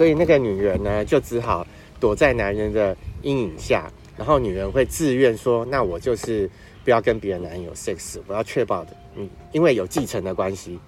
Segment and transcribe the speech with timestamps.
[0.00, 1.66] 所以那个女人呢，就只好
[2.00, 6.50] 躲在男人的阴影下，然后女人会自愿说：“那我就是
[6.82, 10.78] 不要跟别的男人有 sex，我要确保的，嗯，因为有继承的关系，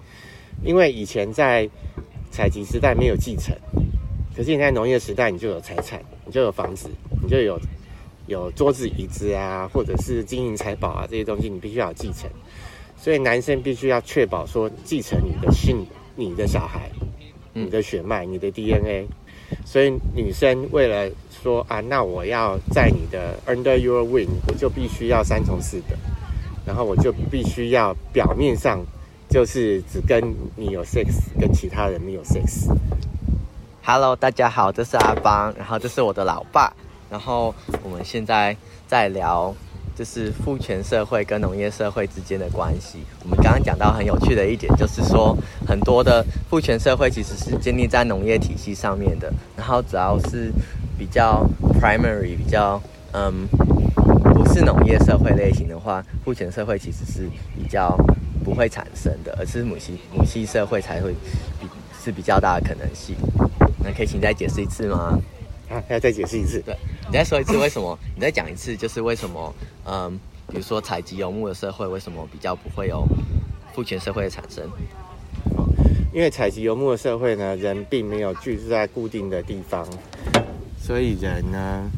[0.63, 1.69] 因为以前在
[2.31, 3.55] 采集时代没有继承，
[4.35, 6.89] 可是你在农业时代，你就有财产，你就有房子，
[7.21, 7.59] 你就有
[8.25, 12.27] 有桌子椅子啊，或者是金银财宝啊这些东西，你必须要继承。
[12.97, 15.71] 所以男生必须要确保说，继承你的是
[16.15, 16.89] 你的小孩。”
[17.53, 19.07] 你的血脉，你的 DNA，
[19.65, 25.95] 所以女生为了说啊，那我要在你的 under your wing，我就必须要三从四德，
[26.65, 28.83] 然后我就必须要表面上
[29.29, 31.07] 就是只跟你有 sex，
[31.39, 32.67] 跟其他人没有 sex。
[33.83, 36.73] Hello，大家好，这是阿邦，然后这是我的老爸，
[37.09, 38.55] 然后我们现在
[38.87, 39.53] 在聊。
[39.95, 42.99] 就是父权社会跟农业社会之间的关系。
[43.23, 49.31] 我们刚刚讲到很有趣的一点，就是说很多的父权社会其实是建立在农业体系上面的。
[49.55, 50.51] 然后只要是
[50.97, 51.45] 比较
[51.79, 52.81] primary、比较
[53.13, 53.47] 嗯
[54.33, 57.95] 不是农业社会类型的话，父权社会其实是比较
[58.43, 61.13] 不会产生的，而是母系母系社会才会
[61.59, 61.67] 比
[62.03, 63.15] 是比较大的可能性。
[63.83, 65.17] 那可以请再解释一次吗？
[65.69, 66.61] 啊，要再解释一次。
[66.65, 66.75] 对，
[67.07, 67.97] 你再说一次为什么？
[68.15, 69.53] 你再讲一次，就是为什么？
[69.85, 73.05] 嗯，比如说采集游牧的社会，为什么比较不会有
[73.73, 74.69] 父权社会的产生？
[76.13, 79.83] 因为采集游牧的社会呢，人并没有居住在固定的地方，
[80.77, 81.89] 所以人呢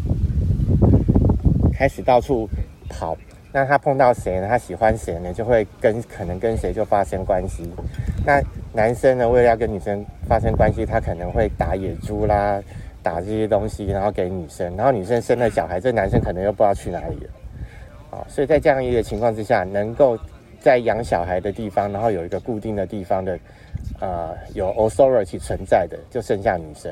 [1.74, 2.50] 开始到处
[2.88, 3.18] 跑。
[3.52, 4.48] 那他碰到谁呢？
[4.48, 5.34] 他喜欢谁呢？
[5.34, 7.70] 就会跟可能跟谁就发生关系。
[8.26, 8.42] 那
[8.74, 12.62] 男生呢，为了要跟女生发生关系，他可能会打野猪啦，
[13.06, 14.76] 打这些东西，然后给女生。
[14.76, 17.30] 然后女生生了小孩，这男生可能又不知道去哪里了。
[18.10, 20.18] 啊所以在这样一个情况之下，能够
[20.60, 23.38] 在养小孩的地方，然后有一个固定的地方的，
[24.02, 26.92] 呃，有 authority 存在的，就剩下女生。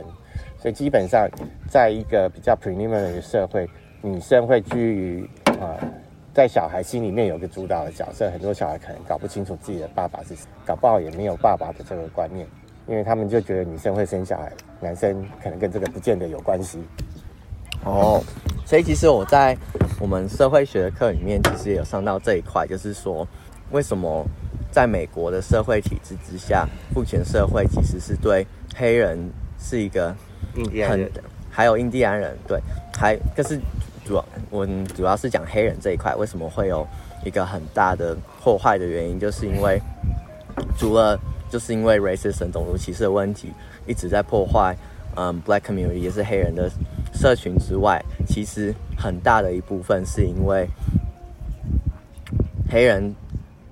[0.59, 1.28] 所以基本上，
[1.67, 3.67] 在一个比较 preliminary 的社会，
[4.02, 5.81] 女生会居于啊，
[6.34, 8.30] 在小孩心里面有个主导的角色。
[8.30, 12.47] 很多小孩可能搞不清楚自己的爸爸是谁，搞不好也没有爸爸的这个观念，
[12.88, 14.51] 因为他们就觉得女生会生小孩，
[14.81, 16.79] 男生可能跟这个不见得有关系。
[17.85, 18.21] 哦，
[18.66, 19.57] 所以其实我在
[19.99, 23.27] 我们社会学的课里面，其实也有上到这一块，就是说，
[23.71, 24.25] 为什么
[24.71, 28.45] 在美国的社会体制之下，父权社会其实是对
[28.75, 29.19] 黑人
[29.59, 30.15] 是一个
[30.88, 31.11] 很，
[31.50, 32.59] 还有印第安人，对，
[32.97, 33.59] 还就是
[34.05, 34.65] 主要我
[34.95, 36.88] 主要是讲黑人这一块，为什么会有
[37.25, 39.81] 一个很大的破坏的原因，就是因为
[40.77, 41.19] 除了
[41.53, 43.53] 就是因为 racism 种族歧视的问题
[43.86, 44.75] 一直在破坏，
[45.16, 46.68] 嗯，black community 也是黑人的。
[47.14, 50.68] 社群之外，其实很大的一部分是因为
[52.68, 53.13] 黑人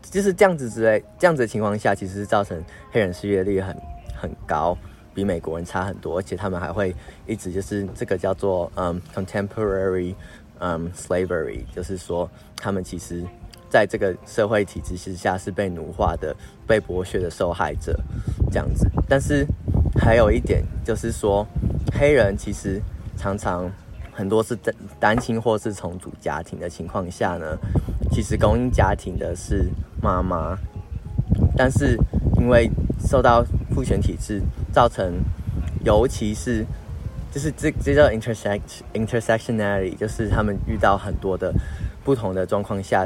[0.04, 3.76] 就是这样子之类这样子的情况下，其实是造成黑人失业率很
[4.16, 4.78] 很高，
[5.16, 10.14] 比美国人差很多，而且他们还会一直就是这个叫做嗯 contemporary
[10.60, 13.26] 嗯 slavery，就是说他们其实
[13.72, 16.36] 在这个社会体制之下是被奴化的、
[16.68, 18.00] 被剥削的受害者
[18.52, 18.88] 这样子。
[19.10, 19.48] 但是
[20.00, 21.48] 还有一点就是说，
[21.92, 22.80] 黑人其实。
[23.18, 23.72] 常常
[24.12, 27.56] 很多是单单亲或是重组家庭的情况下呢，
[28.10, 29.70] 其实供应家庭的是
[30.02, 30.58] 妈妈，
[31.56, 31.96] 但是
[32.40, 32.68] 因为
[33.06, 33.46] 受到
[33.76, 35.14] 父权体制造成，
[35.86, 36.66] 尤其是
[37.32, 41.54] 就是这这叫 intersect intersectionality，就是他们遇到很多的
[42.04, 43.06] 不同的状况下。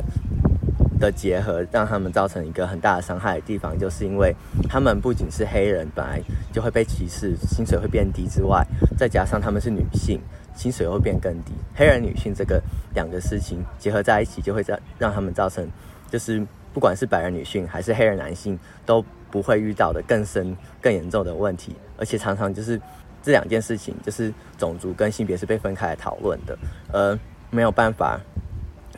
[0.99, 4.33] 的结合让他们造成一个很大的伤害的地方，就是因为
[4.69, 6.21] 他们不仅是黑人，本来
[6.53, 8.65] 就会被歧视，薪水会变低之外，
[8.97, 10.19] 再加上他们是女性，
[10.55, 11.51] 薪水会变更低。
[11.75, 12.61] 黑人女性这个
[12.93, 15.67] 两个事情结合在一起，就会让让他们造成，
[16.09, 22.79] 就是不管是白人女性还是黑人男性都不会遇到的更深、更严重的问题，而且常常就是
[23.21, 26.57] 这两件事情，就是种族跟性别是被分开来讨论的，
[26.93, 27.19] 而
[27.51, 28.19] 没有办法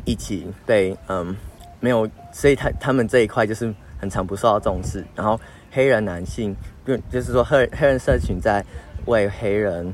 [0.06, 1.36] 一起被嗯。
[1.80, 5.06] 没有，所以他他们这一块就是很常不受到重视。
[5.16, 5.40] 然后
[5.72, 6.56] 黑人男性，
[6.86, 8.66] 就就是说黑黑人社群在
[9.06, 9.94] 为黑人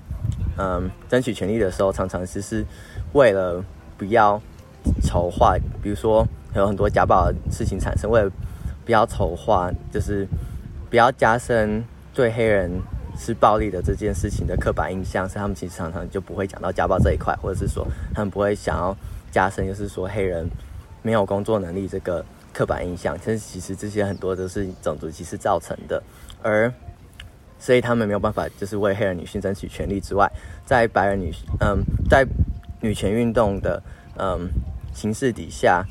[0.57, 2.65] 嗯争取权利的时候，常常是是
[3.11, 3.63] 为了
[3.97, 4.41] 不要
[5.03, 6.25] 丑化，比如说
[6.55, 8.31] 有很多家暴的事情产生，为了
[8.85, 10.25] 不要丑化，就是
[10.89, 12.71] 不要加深对黑人
[13.17, 17.85] 是暴力的这件事情的刻板印象，所以他们其实常常就不会讲到家暴这一块，或者是说
[18.15, 18.95] 他们不会想要
[19.31, 20.49] 加深，就是说黑人。
[21.03, 26.01] 没有工作能力这个刻板印象，其实其实这些很多都是种族歧视造成的，
[26.41, 26.73] 而
[27.59, 30.29] 所以他们没有办法就是为黑人女性争取权利之外，
[30.65, 32.25] 在白人女嗯在
[32.81, 33.81] 女权运动的
[34.17, 34.49] 嗯
[34.93, 35.85] 形势底下，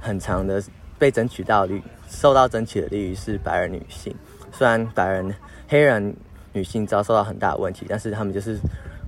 [0.00, 0.62] 很长的
[0.98, 4.14] 被争取到利受到争取的利益是白人女性，
[4.52, 5.34] 虽然白人
[5.68, 6.14] 黑人
[6.52, 8.58] 女性遭受到很大的问题，但是他们就是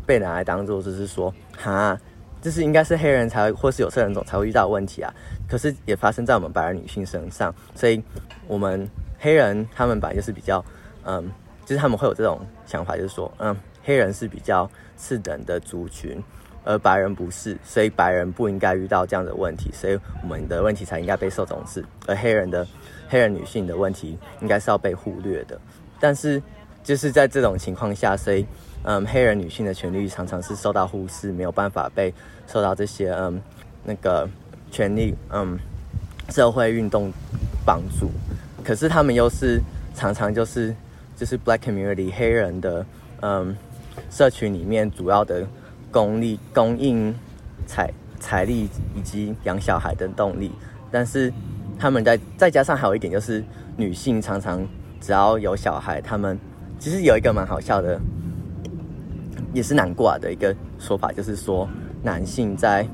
[0.05, 1.99] 被拿来当做就是说，哈，
[2.41, 5.13] 这是应该是黑人才会或是有色人种才会遇到问题啊。
[5.49, 8.03] 可是也发生在我们白人女性身上，所以
[8.47, 8.89] 我们
[9.19, 10.65] 黑人他们本来就是比较，
[11.05, 11.31] 嗯，
[11.65, 16.23] 就是他们会有这种想法，就是说，嗯，黑人是比较次等的族群。
[16.69, 21.85] 而白人不是，所以白人不应该遇到这样的问题，所以我们的问题才应该被受重视。
[22.09, 22.67] 而黑人的
[23.09, 25.57] 黑人女性的问题应该是要被忽略的。
[26.01, 26.43] 但是
[26.83, 28.45] 就是在这种情况下，所以
[28.87, 32.15] 嗯，黑人女性的权利常常是受到忽视，没有办法被
[32.47, 33.43] 受到这些嗯
[33.85, 34.27] 那个
[34.71, 35.59] 权利嗯
[36.31, 37.13] 社会运动
[37.67, 38.11] 帮助。
[38.65, 39.61] 可是他们又是
[39.95, 40.75] 常常就是
[41.17, 42.87] 就是 black community 黑人的
[43.21, 43.55] 嗯
[44.11, 45.47] 社群里面主要的。
[45.89, 47.15] 功力、供应
[47.67, 47.91] 财
[48.21, 50.51] 财力以及养小孩的动力，
[50.91, 51.33] 但是
[51.79, 53.43] 他们在再加上还有一点就是，
[53.79, 54.67] 女性常常
[55.01, 56.39] 只要有小孩，他们
[56.79, 57.99] 其实有一个蛮好笑的，
[59.57, 61.67] 也是难过的一个说法，就是说
[62.03, 62.87] 男性在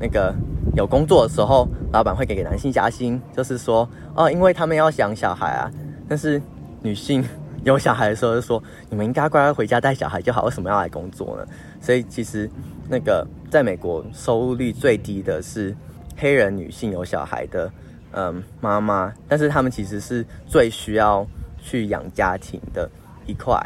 [0.00, 0.34] 那个
[0.74, 5.70] 有工作的时候，老板会给给男性加薪，就是说哦，因为他们要养小孩啊，
[6.08, 6.42] 但是
[6.82, 7.24] 女性。
[7.64, 8.60] 有小孩的时候就说
[8.90, 11.46] ：“你们应该乖乖回家带小孩就好，为什么要来工作呢？”
[11.80, 12.50] 所以其实
[12.88, 15.72] 那个在美国收入率最低的是
[16.16, 17.70] 黑人女性有小孩的，
[18.14, 21.24] 嗯，妈妈，但是他们其实是最需要
[21.56, 22.90] 去养家庭的
[23.26, 23.56] 一块，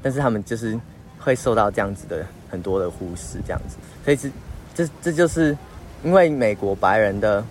[0.00, 0.80] 但是他们就是
[1.22, 3.76] 会受到这样子的很多的忽视，这样子。
[4.04, 4.30] 所以这
[4.74, 5.56] 这这就是
[6.02, 7.44] 因为美国白人的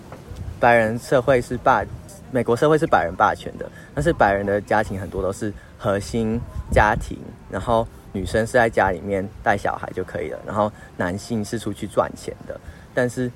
[0.60, 1.84] 白人社会是霸，
[2.30, 5.52] 美国社会是白人霸权的，但是白人的家庭很多都是。
[5.84, 6.40] 核心
[6.70, 7.18] 家庭，
[7.50, 12.56] 然后女生是在家里面带小孩就可以了，然后男性是出去赚钱的。
[12.94, 13.28] 但是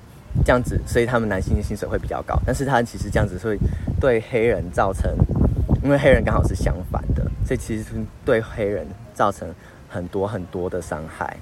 [0.45, 2.39] 这样子，所以他们男性的薪水会比较高。
[2.45, 3.57] 但是他其实这样子会
[3.99, 5.13] 对黑人造成，
[5.83, 7.89] 因为黑人刚好是相反的，所以其实是
[8.23, 9.53] 对黑人造成
[9.87, 11.37] 很多很多的伤害。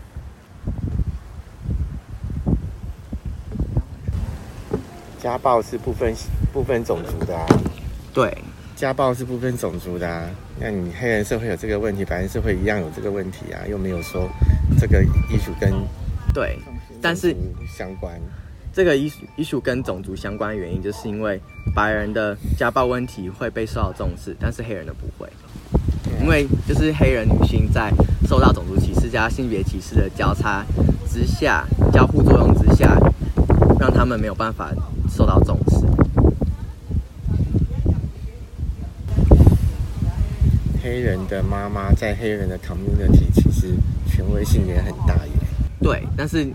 [5.19, 6.13] 家暴是不分
[6.53, 7.45] 不分种族的啊。
[8.13, 8.37] 对。
[8.75, 14.29] 家暴是不分种族的啊，那你黑人社会有这个问题，白人社会一样有这个问题啊，又没有说
[14.77, 15.01] 这个
[15.31, 15.71] 艺术跟
[16.33, 16.59] 对，
[17.01, 17.33] 但是
[17.65, 18.19] 相关，
[18.73, 21.39] 这个艺术艺术跟种族相关的原因，就是因为
[21.73, 25.29] 白人的家暴问题会被受到重视，但是黑人的不会，
[26.25, 27.93] 因为就是黑人女性在
[28.27, 30.65] 受到种族歧视加性别歧视的交叉
[31.07, 31.63] 之下，
[31.93, 32.99] 交互作用之下，
[33.79, 34.71] 让他们没有办法
[35.07, 35.85] 受到重视。
[40.81, 43.75] 黑人的妈妈在黑人的 community 其实
[44.07, 45.31] 权威性也很大耶。
[45.79, 46.47] 对，但是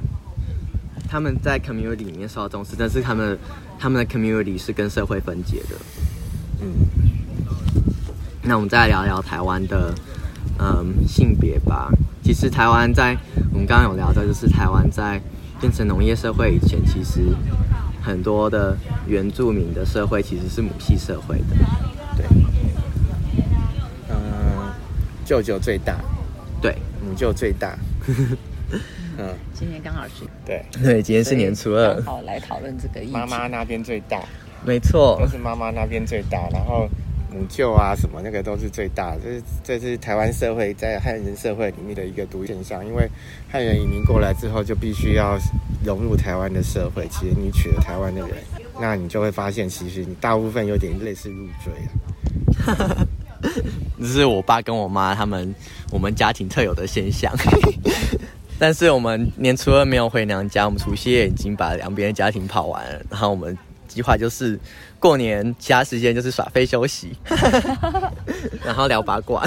[1.08, 3.38] 他们在 community 里面受到重视，但是他们
[3.78, 5.76] 他们的 community 是跟社会分解的。
[8.42, 8.48] 嗯。
[8.48, 9.94] 那我们再聊聊台湾的
[10.58, 11.90] 嗯性别吧。
[12.22, 13.16] 其实台湾在
[13.52, 15.20] 我们刚刚有聊到，就是台湾在
[15.60, 17.20] 变成农业社会以前，其实
[18.02, 18.76] 很多的
[19.06, 21.56] 原住民的社会其实是母系社会的。
[22.16, 22.26] 对。
[24.08, 24.16] 嗯
[25.24, 25.96] 舅舅最大，
[26.60, 26.74] 对，
[27.06, 27.78] 母舅最大。
[29.16, 33.06] 嗯， 今天刚好是，对对，今天是年初二，刚好来讨论这个。
[33.12, 34.20] 妈妈那边最大，
[34.64, 36.88] 没错，都是妈妈那边最大，然后
[37.32, 39.16] 母舅啊什么那个都是最大。
[39.22, 43.08] 这是这是台湾社会在汉人社会里面的一个独现象，因为
[43.50, 45.38] 汉人移民过来之后，就必须要
[45.84, 47.06] 融入台湾的社会。
[47.08, 48.36] 其实你娶了台湾的人，
[48.80, 51.72] 那你就会发现，其实你大部分有点类似入赘
[52.66, 53.06] 啊。
[53.98, 55.54] 这是我爸跟我妈他们
[55.90, 57.32] 我们家庭特有的现象，
[58.58, 63.56] 但是我们年初二没有回娘家，我们除夕夜已经把两边的家庭跑完了，然后我们
[63.88, 64.60] 计划就是
[65.00, 67.16] 过年其他时间就是耍废休息，
[68.62, 69.44] 然后聊八卦。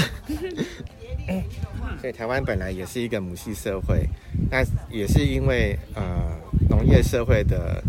[2.01, 4.05] 所以台湾本来也是一个母系社会，
[4.51, 6.03] 那也是因为呃
[6.69, 7.81] 农业社会的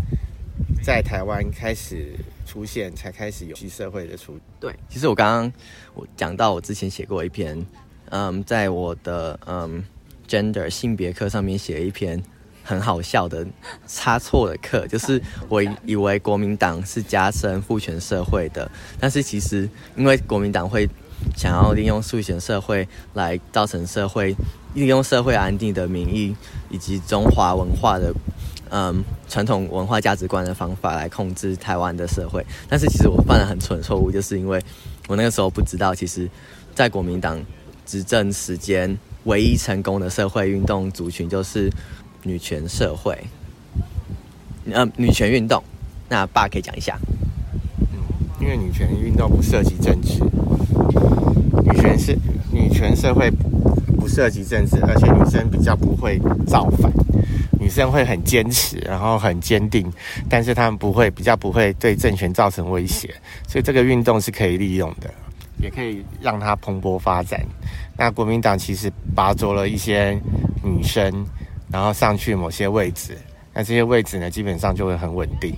[0.81, 2.15] 在台湾开始。
[2.47, 5.51] 出现才开始有机社会的出对，其实我刚刚
[5.95, 7.65] 我讲到我之前写过一篇，
[8.11, 9.83] 嗯，在我的嗯
[10.27, 12.21] gender 性别课上面写一篇
[12.65, 13.45] 很好笑的
[13.87, 18.69] 差错的课，就是我以为国民党是加深父权社会的，
[18.99, 20.89] 但是其实因为国民党会
[21.37, 24.35] 想要利用父权社会来造成社会
[24.73, 26.35] 利用社会安定的名义
[26.69, 28.11] 以及中华文化的。
[28.71, 34.59] 嗯，传统文化价值观的方法来控制台湾的社会，但是其实我犯了很蠢的错误，就是因为
[35.07, 36.27] 我那个时候不知道，其实，
[36.73, 37.39] 在国民党
[37.85, 41.71] 执政时间，唯一成功的社会运动族群就是
[42.25, 43.15] 女权社会，
[44.71, 45.63] 呃，女权运动。
[46.09, 46.97] 那爸可以讲一下。
[47.79, 47.97] 嗯，
[48.41, 50.19] 因为女权运动不涉及政治，
[51.63, 52.17] 女权是
[52.51, 53.29] 女权社会
[53.99, 56.91] 不涉及政治，而且女生比较不会造反，
[57.59, 59.91] 女生会很坚持，然后很坚定，
[60.27, 63.13] 但是她们不会比较不会对政权造成威胁，
[63.47, 65.13] 所以这个运动是可以利用的，
[65.59, 67.39] 也可以让它蓬勃发展。
[67.97, 70.19] 那国民党其实拔擢了一些
[70.63, 71.25] 女生，
[71.71, 73.17] 然后上去某些位置，
[73.53, 75.53] 那这些位置呢，基本上就会很稳定，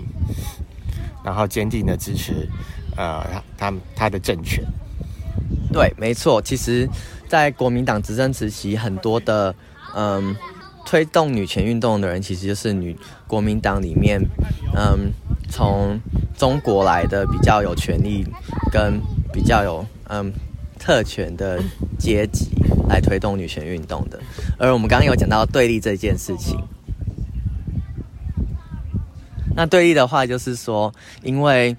[1.24, 2.48] 然后坚定的支持，
[2.96, 3.24] 呃，
[3.58, 4.64] 他他他的政权。
[5.72, 6.42] 对，没错。
[6.42, 6.88] 其实，
[7.28, 9.54] 在国民党执政时期，很多的
[9.96, 10.36] 嗯
[10.86, 12.98] 推动女权运动的人，其实就是女
[13.28, 14.20] 国民党里面
[14.76, 15.12] 嗯
[15.50, 16.00] 从
[16.38, 18.26] 中国来的比较有权利
[18.72, 19.00] 跟
[19.34, 20.32] 比较有嗯
[20.78, 21.62] 特权的
[21.98, 22.50] 阶级
[22.88, 24.20] 来推动女权运动的。
[24.58, 26.58] 而我们刚刚有讲到对立这件事情，
[29.56, 30.94] 那对立的话就是说，
[31.24, 31.76] 因为。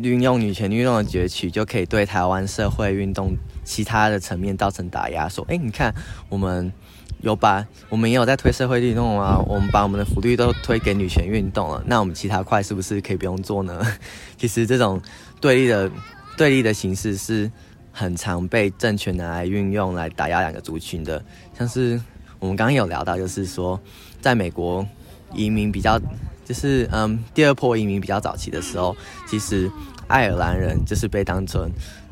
[0.00, 5.28] 运用女权运动的崛起，就可以对台湾社会运动其他的层面造成打压。
[5.28, 5.94] 说，哎，你看，
[6.30, 6.72] 我们
[7.20, 13.86] 有把我们也有在推社会运动啊，我们把我们的福利都推给女权运动了，那我们其他块是不是可以不用做呢？
[14.38, 14.98] 其实这种
[15.42, 15.90] 对立的
[16.38, 17.50] 对立的形式是
[17.92, 21.22] 很常被政权拿来运用来打压两个族群的。
[21.56, 22.00] 像是
[22.38, 23.78] 我们刚刚有聊到，就是说，
[24.20, 24.86] 在美国
[25.34, 26.00] 移民比较。
[26.44, 28.94] 就是嗯，第二波移民比较早期的时候，
[29.28, 29.70] 其实
[30.08, 31.70] 爱尔兰人就是被当成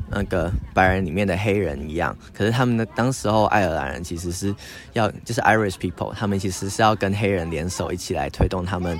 [0.09, 2.17] 那个白人里面的黑人一样。
[2.33, 4.55] 可是他们的当时候爱尔兰人其实是
[4.93, 8.97] 要就是 Irish people，他们其实是要跟黑人联手一起来推动他们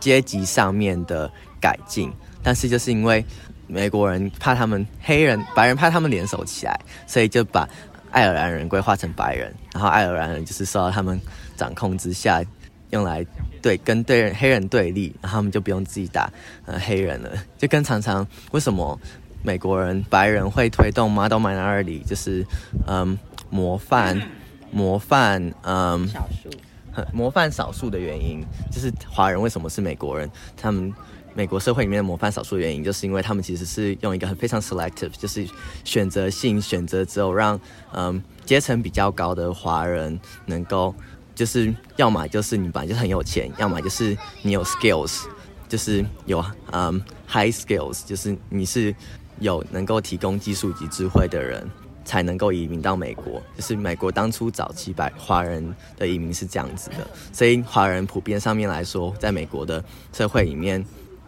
[0.00, 2.10] 阶级上面的改进。
[2.42, 3.22] 但是就是因为
[3.66, 7.68] 美国人怕他们黑人白人怕他们联手起来，所以就把
[8.10, 11.20] 爱尔兰人规划成白人，然后爱尔兰人就是受到他们
[11.56, 12.42] 掌控之下。
[12.90, 13.24] 用来
[13.62, 16.30] 对跟对黑人对立，然后他们就不用自己打
[16.66, 19.00] 呃黑人了，就跟常常为什么
[19.42, 22.46] 美国人白人会推动 model minority，就是
[22.86, 24.20] 嗯模范
[24.70, 26.50] 模范嗯少数
[27.14, 30.30] 模范少数的原因，就是华人为什么是美国人？
[30.54, 30.92] 他们
[31.34, 35.46] 美国社会里面的模范少数原因，就是因为他们其实是用一个很非常 selective，就是
[35.84, 37.60] 选择性选择，只有让
[37.92, 40.94] 嗯阶层比较高的华人能够。
[41.34, 45.22] 就是要么就是你本来就很有钱，要么就是你有 skills，
[45.66, 48.94] 就是有嗯 high skills，就是你是
[49.40, 51.66] 有能够提供技术及智慧的人，
[52.04, 53.42] 才能够移民到美国。
[53.56, 60.84] 就是美国当初早期白华人的移民是这样子的，所以华人普遍上面来说，在美国的社会里面。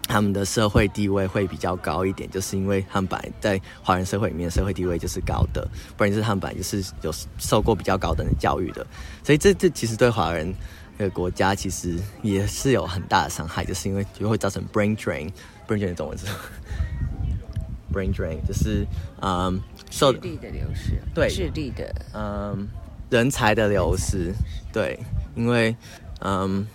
[0.07, 8.87] 他们的社会地位会比较高一点，就是因为他们本来在华人社会里面社会地位就是高的，不然就是他们本来就是有受过比较高等的教育的，
[9.25, 10.55] 所以这这其实对华人
[10.99, 16.27] 的国家其实也是有很大的伤害，就是因为就会造成 brain drain，brain drain 中文是
[17.93, 18.87] brain drain，就是
[19.23, 22.69] 嗯受智力的流失，对智力的嗯
[23.09, 24.35] 人才的流失，
[24.71, 24.99] 对，
[25.35, 25.75] 因为
[26.21, 26.67] 嗯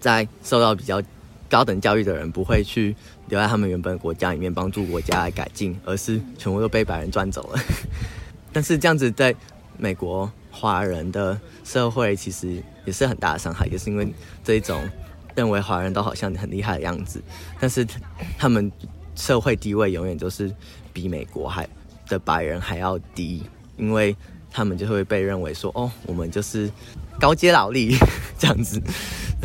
[0.00, 1.00] 在受到比较。
[1.54, 2.96] 高等教育的人不会去
[3.28, 7.62] 留在他们原本国家里面帮助国家来改进，而是全部都被白人赚走了。
[8.52, 9.32] 但是这样子在
[9.78, 14.82] 美国华人的社会其实也是很大的伤害，也是因为这一种
[15.36, 17.22] 认为华人都好像很厉害的样子，
[17.60, 17.86] 但是
[18.36, 18.72] 他们
[19.14, 20.52] 社会地位永远都是
[20.92, 21.68] 比美国还
[22.08, 23.44] 的白人还要低，
[23.76, 24.16] 因为
[24.50, 26.68] 他们就会被认为说哦，我们就是
[27.20, 27.96] 高阶劳力
[28.36, 28.82] 这样子。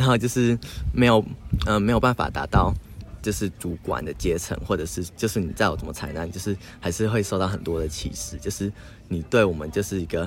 [0.00, 0.58] 然后就是
[0.94, 1.22] 没有，
[1.66, 2.72] 嗯，没有办法达到，
[3.20, 8.38] 就是主管的阶层，或者是就是你再有怎么才能，就是还是会受到很多的歧视。
[8.38, 8.72] 就是
[9.08, 10.26] 你对我们就是一个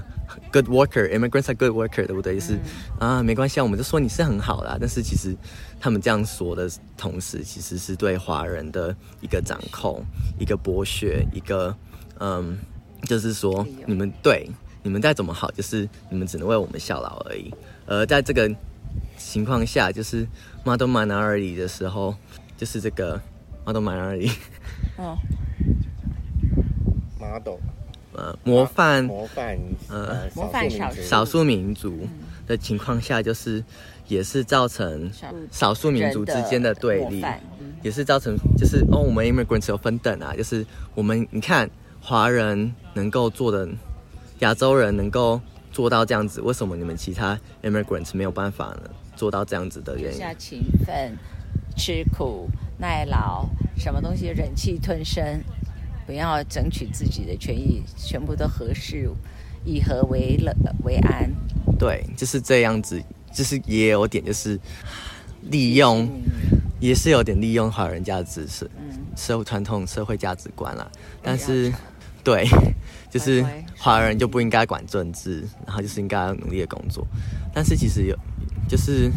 [0.51, 2.35] good worker，immigrants are good worker，对不对？
[2.35, 2.59] 就是
[2.99, 4.77] 啊，没关系，啊，我们就说你是很好啦。
[4.79, 5.35] 但是其实
[5.79, 10.05] 他们这样说的同时，其实是对华人的一个掌控、
[10.37, 11.75] 一个剥削、一个
[12.19, 12.59] 嗯，
[13.07, 14.47] 就是说你们对
[14.83, 17.51] 你们再怎么好，就是你们只能为我们效劳而已。
[17.87, 18.47] 而在这个
[19.17, 20.27] 情况下，就是
[20.63, 22.15] model minority 的时候，
[22.57, 23.19] 就是这个
[23.65, 24.31] model minority，
[24.97, 25.17] 哦
[27.19, 27.57] ，model，
[28.13, 29.57] 呃，模范，模范，
[29.89, 31.01] 呃，模范少数。
[31.01, 32.07] 少数民族
[32.45, 33.63] 的情况下，就是
[34.07, 35.11] 也是造成
[35.51, 37.23] 少数民族之间的对立，
[37.81, 41.69] 也是造成就是哦，我们 immigrants 有分等啊，就是我们你看
[42.01, 43.67] 华人能够做的，
[44.39, 45.39] 亚洲人能够
[45.71, 48.89] 做到这样子，为什么你们其他 immigrants 没有办法呢？
[49.23, 51.17] 做到这样子的原因，下勤奋、
[51.77, 55.41] 吃苦耐劳，什么东西忍气吞声，
[56.05, 59.09] 不要争取自己的权益，全部都和事，
[59.63, 60.53] 以和为乐
[60.83, 61.31] 为安。
[61.79, 63.01] 对，就是这样子，
[63.31, 64.59] 就是也有点就是
[65.43, 66.05] 利用，
[66.81, 68.69] 也是有点利用华人价值是，
[69.15, 70.91] 社会传统社会价值观啦。
[71.21, 71.71] 但是
[72.25, 72.45] 对，
[73.09, 73.41] 就是
[73.77, 77.07] 华人就不应该管政治，然后就是应该要努力的工作。
[77.53, 78.17] 但是其实有，
[78.67, 79.11] 就是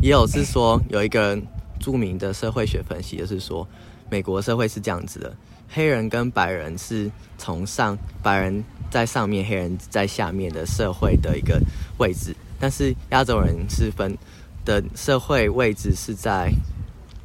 [0.00, 1.38] 也有是说有一个
[1.78, 3.66] 著名的社会学分析，就是说
[4.10, 5.36] 美国社会是这样子的：
[5.68, 11.60] 黑人跟白人是从上，白人在上面，黑人在下面的社会的一个
[11.98, 14.16] 位置，但是亚洲人是分
[14.64, 16.52] 的社会位置是在。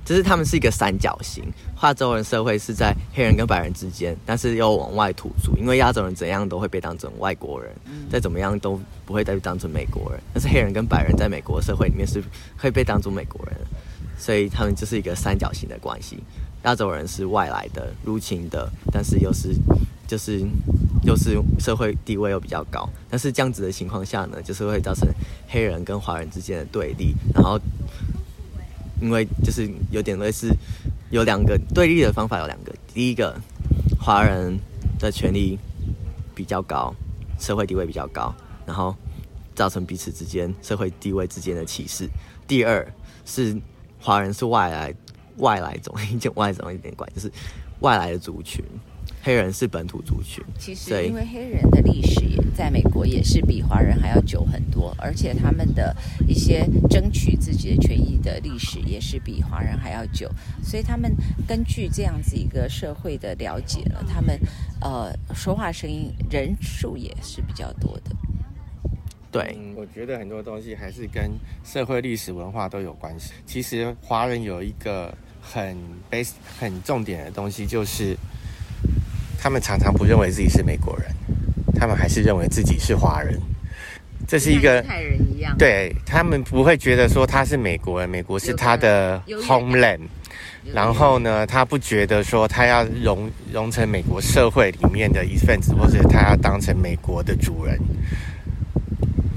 [0.05, 1.43] 就是他们是一个三角形，
[1.81, 7.71] 亚洲人社会是在黑人跟白人之间，但是又往外突出，因为亚洲人怎样都会被当成外国人，
[8.11, 10.21] 再怎么样都不会再被当成美国人。
[10.33, 12.21] 但是黑人跟白人在美国社会里面是
[12.57, 13.55] 会被当成美国人，
[14.17, 16.21] 所以他们就是一个三角形的关系。
[16.63, 19.55] 亚洲人是外来的、入侵的，但是又是
[20.07, 20.41] 就是
[21.05, 22.89] 又是社会地位又比较高。
[23.09, 25.07] 但是这样子的情况下呢，就是会造成
[25.47, 27.57] 黑人跟华人之间的对立，然后。
[29.01, 30.49] 因为就是有点类似，
[31.09, 32.73] 有两个对立的方法有两个。
[32.93, 33.35] 第一个，
[33.99, 34.57] 华人
[34.99, 35.57] 的权利
[36.35, 36.93] 比较高，
[37.39, 38.33] 社会地位比较高，
[38.65, 38.95] 然后
[39.55, 42.07] 造成彼此之间社会地位之间的歧视。
[42.47, 42.85] 第二
[43.25, 43.59] 是
[43.99, 44.93] 华人是外来
[45.37, 47.31] 外来种，就 外种一点怪，就是
[47.79, 48.63] 外来的族群。
[49.25, 55.95] 黑人是本土族群，其实因为黑人的历史也在美国也是比华人还要久很多，而且他们的
[56.27, 60.29] 一些争取自己的权益的历史也是比华人还要久，
[60.61, 61.15] 所以他们
[61.47, 64.37] 根据这样子一个社会的了解了，他们
[64.81, 68.13] 呃说话声音人数也是比较多的。
[69.31, 71.31] 对嗯，我觉得很多东西还是跟
[71.63, 73.31] 社会历史文化都有关系。
[73.45, 75.77] 其实华人有一个很
[76.11, 78.15] base 很重点的东西，就是
[79.43, 81.05] 他们常常不认为自己是美国人，
[81.75, 83.37] 他们还是认为自己是华人。
[84.25, 89.99] 这是一个像犹太人一样，对他们不会觉得说他是美国人，美国是他的 homeland。
[90.73, 97.77] 然后呢，他不觉得说他要融融成美国社会里面的一份子，或者他要当成美国的主人。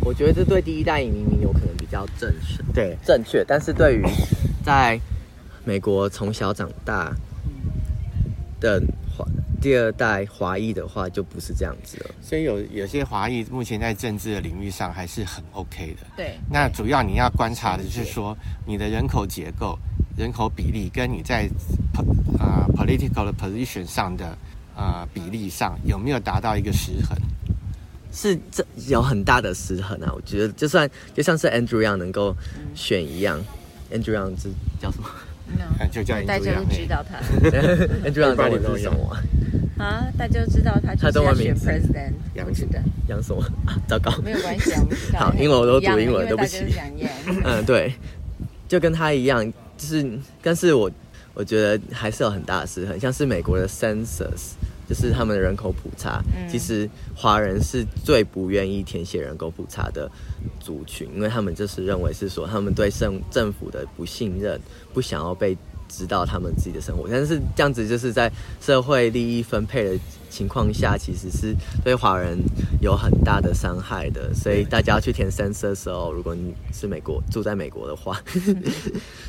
[0.03, 2.63] 我觉得这对第一代移民有可能比较正确。
[2.73, 4.05] 对，正确，但是对于
[4.64, 5.01] 在
[5.64, 7.12] 美国从小长大
[8.61, 8.87] 的华
[9.61, 12.11] 第二代华裔的话，就不是这样子了。
[12.23, 16.07] 所以有有些华裔目前在政治的领域上还是很 OK 的。
[16.16, 19.79] 对，那主要你要观察的是说，你的人口结构、
[20.16, 21.49] 人口比例，跟你在
[22.38, 24.37] 呃 political 的 position 上的
[24.77, 27.16] 呃比例上有没有达到一个失衡？
[28.12, 30.11] 是这有很大的失衡啊！
[30.14, 32.35] 我觉得就算就像是 Andrew Yang 能够
[32.75, 33.38] 选一样、
[33.90, 34.49] a n d r e w Yang 是
[34.81, 35.09] 叫什么
[35.78, 37.18] 啊就叫你大家都知道他
[38.09, 39.16] ？Andrew Yang 中文是什么？
[39.78, 39.85] 啊？
[39.85, 41.68] 啊，大家都知道他就他是要选中文名字。
[41.68, 43.42] president，杨我知道，杨什么？
[43.66, 45.18] 啊 糟糕，没有关系啊，我们知道。
[45.20, 46.64] 好英文我都读英文对不起。
[47.44, 47.92] 嗯，对，
[48.68, 49.44] 就跟他一样，
[49.76, 50.90] 就是，但是我
[51.35, 54.54] 我觉得还是有很大的失衡，像是美国的 census，
[54.88, 60.11] 就是他们的人口普查，嗯其实华人是最不愿意填写人口普查的
[60.61, 64.61] 族群，因为他们就是认为是说他们对政政府的不信任，
[64.94, 65.57] 不想要被
[65.88, 72.37] 知道他们自己的生活，但是这样子就是在社会利益分配的情况下，其实是对华人
[72.81, 74.35] 有很大的伤害的。
[74.35, 78.20] 所以大家要去填 census 的时候，如果你是美国住在美国的话，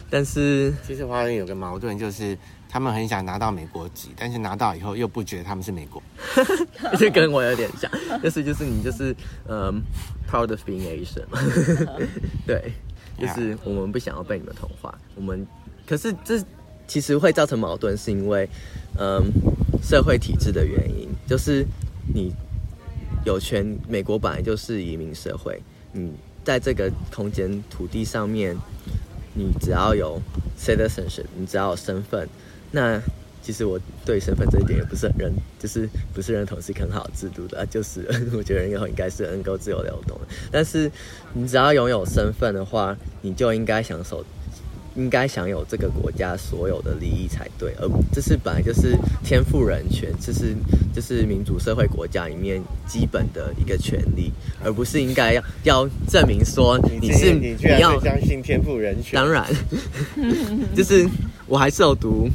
[0.09, 2.35] 但 是 其实华人有个矛盾，就是
[2.69, 6.01] 他们很想拿到美国籍，但是拿到以后又不觉得他们是美国。
[6.97, 7.89] 这跟我有点像，
[8.21, 9.15] 就是就是你就是
[9.47, 9.81] 嗯、
[10.29, 11.39] proud of being Asian，嘛
[12.45, 12.71] 对，
[13.19, 15.45] 就是我们不想要被你们同化，我们
[15.85, 16.43] 可是这
[16.87, 18.49] 其实会造成矛盾，是因为
[18.99, 19.31] 嗯、
[19.81, 21.65] 社会体制的原因，就是
[22.13, 22.33] 你
[23.25, 28.55] 有权，美国本来就是移民社会，你在这个空间土地上面，
[29.33, 30.19] 你只要有
[30.57, 32.27] citizenship，你只要有身份，
[32.77, 33.01] 那
[33.41, 38.05] 其实我对身份这一点也不是很认，就是不是认同是很好制度的，啊就是
[38.37, 40.27] 我觉得人以后应该是能够自由流动的。
[40.51, 40.91] 但是
[41.33, 44.23] 你只要拥有身份的话，你就应该享受，
[44.95, 50.53] 应该享有这个国家所有的利益才对，而这是本来就是天赋人权，这是
[50.93, 59.15] 这是民主社会国家里面基本的一个权利，而不是应该要要证明说你是你居然要相信天赋人权？
[59.15, 59.45] 当然，
[60.75, 61.07] 就是
[61.47, 62.27] 我还是有读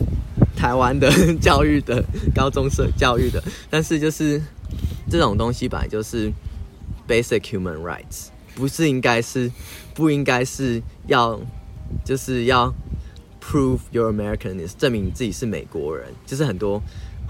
[0.62, 4.40] 台湾的教育的高中社教育的，但是就是
[5.10, 6.32] 这种东西本来就是
[7.08, 9.50] basic human rights，不是应该是
[9.92, 11.40] 不应该是要
[12.04, 12.72] 就是要
[13.40, 16.80] prove your Americanness，证明自己是美国人，就是很多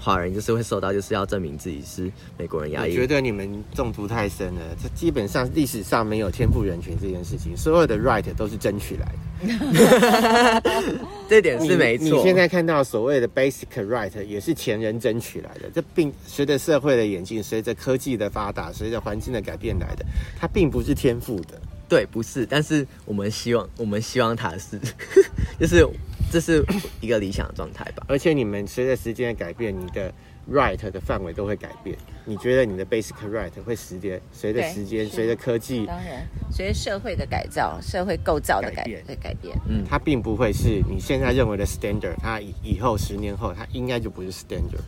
[0.03, 2.91] 华人就是会受到就是要证明自己是美国人压抑。
[2.91, 9.13] 我觉得你们中毒太深了，这基本上历史上没有天赋人群这件事情，所有的 right 都是争取来的。
[11.29, 12.05] 这点是没错。
[12.05, 20.05] 你现在看到所谓的 basic right 也是前人争取来的，这并随着社会的演进，随着科技的发达，随着环境的改变来的，
[20.37, 21.61] 它并不是天赋的。
[21.89, 24.79] 对，不是，但是我们希望，我们希望它是，
[25.59, 25.85] 就是
[26.33, 26.65] 这是
[26.99, 28.03] 一个理想的状态吧。
[28.09, 30.11] 而且你们随着时间的改变，你的
[30.51, 31.95] right 的范围都会改变。
[32.25, 44.81] 你觉得你的 basic right 会时间随着时间，随着科技，当然，随着社会的改造，社会构造的改变的改变，嗯，它并不会是你现在认为的 standard，它以以后十年后，它应该就不是 standard。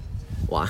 [0.49, 0.67] 哇，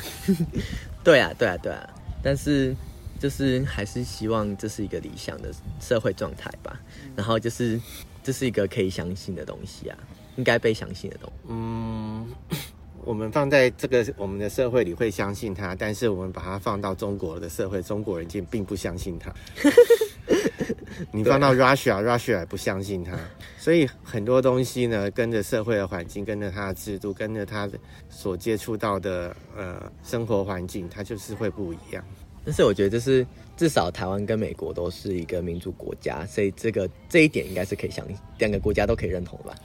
[1.06, 1.90] 对啊，对啊，对啊，
[2.22, 2.76] 但是。
[3.18, 6.78] 就是还是希望这是一个理想的社会状态吧，
[7.16, 7.80] 然后就是
[8.22, 9.98] 这是一个可以相信的东西啊，
[10.36, 11.36] 应该被相信的东西。
[11.50, 12.28] 嗯，
[13.06, 19.34] 我们放在这个我们的社会里会相信它，但是我们把它放到中国的社会，中国人竟并不相信它。
[21.12, 23.18] 你放到 Russia，Russia 也不相信它，
[23.58, 27.78] 所以很多东西呢，跟着社会的环境，跟着它的制度，跟着它的
[28.10, 32.04] 所接触到的呃生活环境，它就是会不一样。
[32.46, 33.26] 但是我觉得，就是
[33.58, 38.06] 至少台湾跟美国都是一个民主国家，所以这个这一点应该是可以相
[38.38, 39.56] 两个国家都可以认同吧？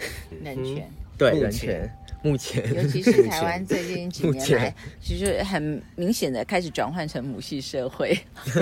[0.42, 0.90] 人权，
[1.20, 1.90] 对人权。
[2.22, 8.14] 目前，尤其 是台湾最近几 年来，其实很明显的开始转换成母系社会。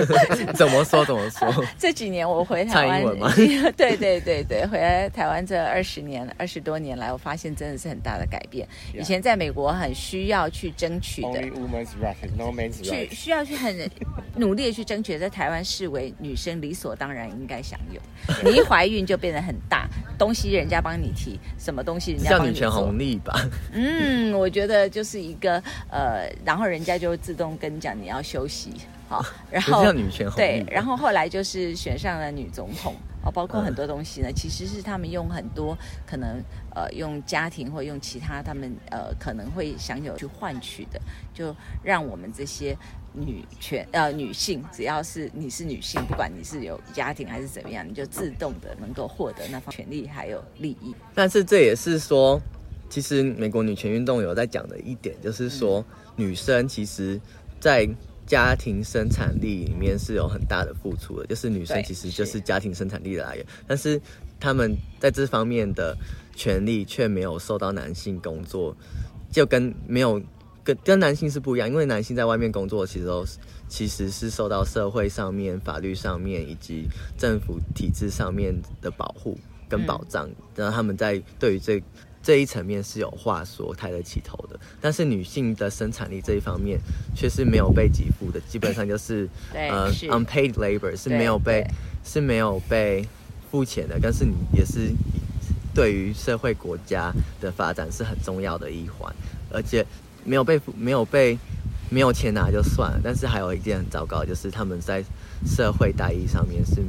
[0.55, 1.03] 怎么说？
[1.03, 1.65] 怎么说？
[1.77, 3.03] 这几年我回台湾，
[3.75, 8.65] 对对对对，回来台湾这二十年、二十多年来，我发现真的是很大的改变。
[8.93, 11.41] 以前在美国很需要去争取的，
[12.71, 13.89] 去需要去很
[14.37, 17.99] 努力的去争取，在台湾视为女生理所当然应该享有。
[18.49, 22.48] 你一怀孕就变得很大，东西人家帮你提，什么东西人家帮你做。
[22.49, 23.47] 女权红利吧。
[23.71, 28.73] 嗯，我觉得就是一个呃，然后人家就自动跟你讲你要休息，
[29.07, 36.41] 好，然后女权对，然后后来就是选上了女总统哦，包括很多东西呢，其实是他们用很多可能
[36.79, 41.01] 呃用家庭或用其他他们呃可能会享有去换取的，
[41.33, 42.77] 就让我们这些。
[43.11, 50.93] 女权呃，女性只要是你是女性，不管你是有家庭还是怎么样，你就自动的能够获得那方权利还有利益。
[51.15, 52.39] 但是这也是说，
[52.87, 55.83] 其实美国女权运动有在讲的一点，就是说
[56.15, 57.19] 女生其实，
[57.59, 57.89] 在
[58.27, 63.99] 家庭生产力里面是有很大的付出的，就是女生其实就是家庭生产力的来源，但是
[64.39, 65.97] 他们在这方面的
[66.39, 68.75] 权利却没有受到男性工作，
[69.29, 70.21] 就跟没有。
[70.61, 73.25] 跟跟男性是不一样，因为男性在外面工作，其实都
[73.67, 76.85] 其实是受到社会上面、法律上面以及
[77.17, 81.81] 政府体制上面的保护跟保障，然后他们在对于这
[82.21, 84.59] 这一层面是有话说、抬得起头的。
[84.81, 86.77] 但是女性的生产力这一方面
[87.15, 91.65] 却是没有被给付的，基本上就是呃 unpaid labor 是没有被
[92.03, 93.07] 是没有被
[93.49, 94.91] 付钱的，但是你也是
[95.79, 99.15] 对于社会国家的发展是很重要的一环，
[99.49, 99.85] 而且。
[100.25, 101.39] 没有被没有被
[101.89, 105.01] 没有钱拿就算了，但是还有一件很糟糕，就是他们在
[105.45, 106.83] 社会待遇上面是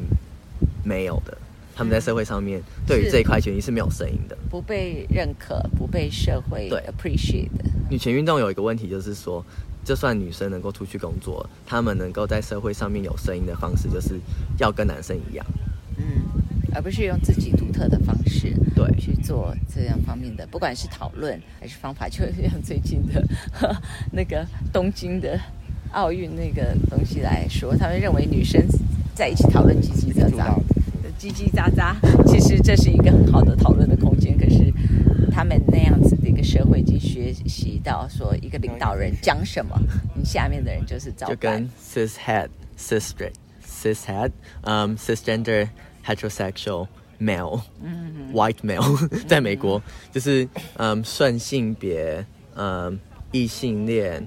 [0.82, 1.38] 没有的。
[1.76, 7.48] 他们在社会上面对于这一块权益是没有声音的，不被认可，不被社会对 appreciate。
[7.88, 9.42] 女权运动有一个问题，就是说，
[9.84, 14.20] 就算女生能够出去工作，她们能够在社会上面有声音的方式，就是
[14.58, 15.46] 要跟男生一样。
[15.96, 16.39] 嗯。
[16.74, 18.90] 而不是用自己独特的方式对。
[18.98, 23.24] 去做这样方面的，不管是讨论还是方法，就像最近的
[24.12, 25.38] 那个东京的
[25.92, 28.62] 奥运那个东西来说，他们认为女生
[29.14, 30.58] 在一起讨论叽叽喳喳，
[31.18, 31.94] 叽叽喳喳，
[32.26, 34.36] 其实这是一个很好的讨论的空间。
[34.38, 34.72] 可是
[35.30, 39.80] 他们那样子的一个社会已经学习到，说一个领导人讲什么，
[40.14, 43.34] 你下面的人就是照就跟 cis head cis straight
[43.66, 44.30] cis head
[44.62, 45.68] um cisgender
[46.04, 46.86] heterosexual
[47.18, 47.60] male,
[48.32, 49.82] white male， 在美国
[50.12, 52.98] 就是嗯顺性别嗯
[53.32, 54.26] 异性恋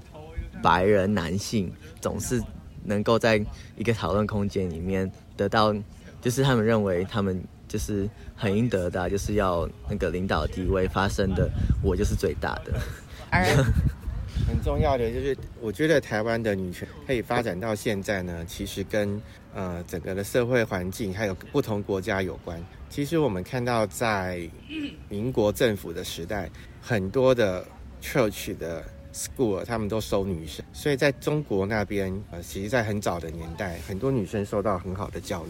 [0.62, 2.42] 白人男性总是
[2.84, 3.44] 能够在
[3.76, 5.74] 一个讨论空间里面得到，
[6.22, 11.50] 就是他们认为他们就是很应得的，就是要那个领导地位发生的，
[11.82, 12.74] 我就是最大的。
[14.48, 19.20] 很重要的就是，我觉得台湾的女权可以发展到现在呢，其实跟
[19.54, 22.62] 呃整个的社会环境还有不同国家有关。
[22.90, 24.48] 其实我们看到在
[25.10, 26.50] 民国政府的时代，
[26.82, 27.66] 很多的
[28.02, 35.50] church 的 school 他们都收女生，所以在中国那边呃，其实，在很早的年代，很多女生受到很好的教育。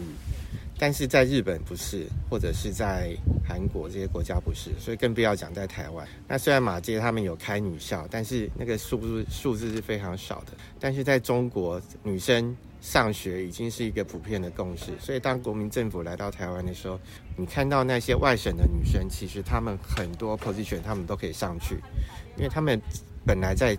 [0.76, 6.06] 但是在日本不是，或者是在韩国这些国家不是，所以更不要讲在台湾。
[6.26, 10.52] 那虽然马街他们有开女校，但是那个数字数字是非常少的。
[10.80, 12.54] 但是在中国，女生
[12.84, 14.92] 上学已经是一个普遍的共识。
[15.00, 17.00] 所以当国民政府来到台湾的时候，
[17.34, 21.76] 你看到那些外省的女生，其实她们很多 position 她们都可以上去，
[22.36, 22.78] 因为她们
[23.24, 23.74] 本来在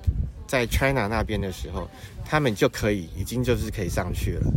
[0.48, 1.88] 在 China 那边的时候，
[2.26, 4.52] 她们就可以已经就是可以上去了。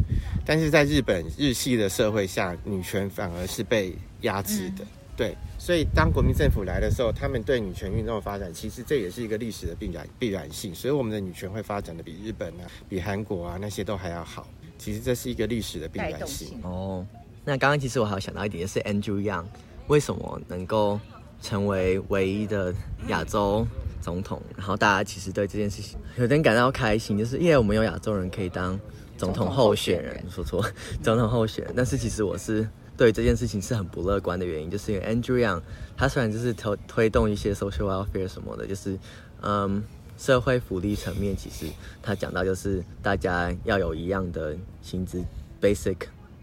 [0.47, 4.87] 但是在日本日系的社会下，女权反而是被压制的。
[5.19, 10.73] 对，所以当国民政府来的时候，他们对女权运动的发展，其实这也是一个历史的必然必然性。
[10.73, 14.47] 所以我们的女权会发展的比日本啊、比韩国啊那些都还要好。
[14.79, 16.61] 其实这是一个历史的必然性。
[16.63, 17.05] 哦，
[17.45, 19.47] 那刚刚其实我还有想到一点，是 Andrew Yang
[19.89, 21.01] 为什么能够
[21.43, 22.73] 成为唯一的
[23.09, 23.67] 亚洲
[24.01, 24.41] 总统？
[24.57, 28.79] 然后大家其实对这件事情有点感到开心，就是因为我们有亚洲人可以当
[29.17, 30.25] 总统候选人。
[30.31, 30.65] 说错，
[31.03, 31.75] 总统候选人。
[31.77, 32.65] 但是其实我是。
[32.99, 35.63] 对这件事情是很不乐观的原因，就是因为 Andrew Yang
[35.97, 38.99] 他虽然就是推推动一些 social welfare 什么的，就是
[39.41, 39.83] 嗯
[40.19, 41.67] 社会福利层面，其实
[42.03, 45.25] 他讲到就是大家要有一样的薪资
[45.63, 45.97] basic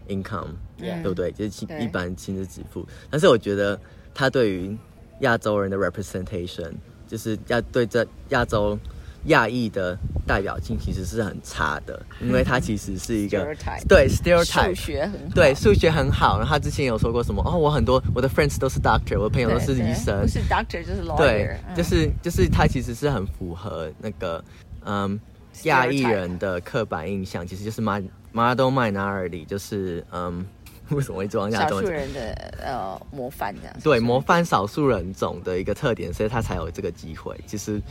[0.08, 1.30] income，对不对？
[1.30, 2.84] 就是一般薪资支付。
[3.10, 3.78] 但是我觉得
[4.14, 4.76] 他对于
[5.20, 6.72] 亚洲人的 representation，
[7.06, 8.78] 就是要对这亚洲。
[9.26, 13.46] 亚裔的代表性其实是很差的，因为他其实是一个
[13.88, 16.38] 对 stereotype，数学很对数学很好。
[16.38, 24.42] 然后他之前有说过什么哦，我很多我的 friends 都是 doctor，我的朋友都是医生，不是 doctor 就是 lawyer，对，就是就是他其实是很符合那个
[24.84, 25.18] 嗯
[25.64, 30.44] 亚裔人的刻板印象，其实就是 my model minority，就是嗯
[30.90, 33.76] 为什么会装亚洲人的呃模范这样？
[33.82, 37.36] 对，模范少数人种的一个特点，所以他才有这个机会。
[37.46, 37.82] 其实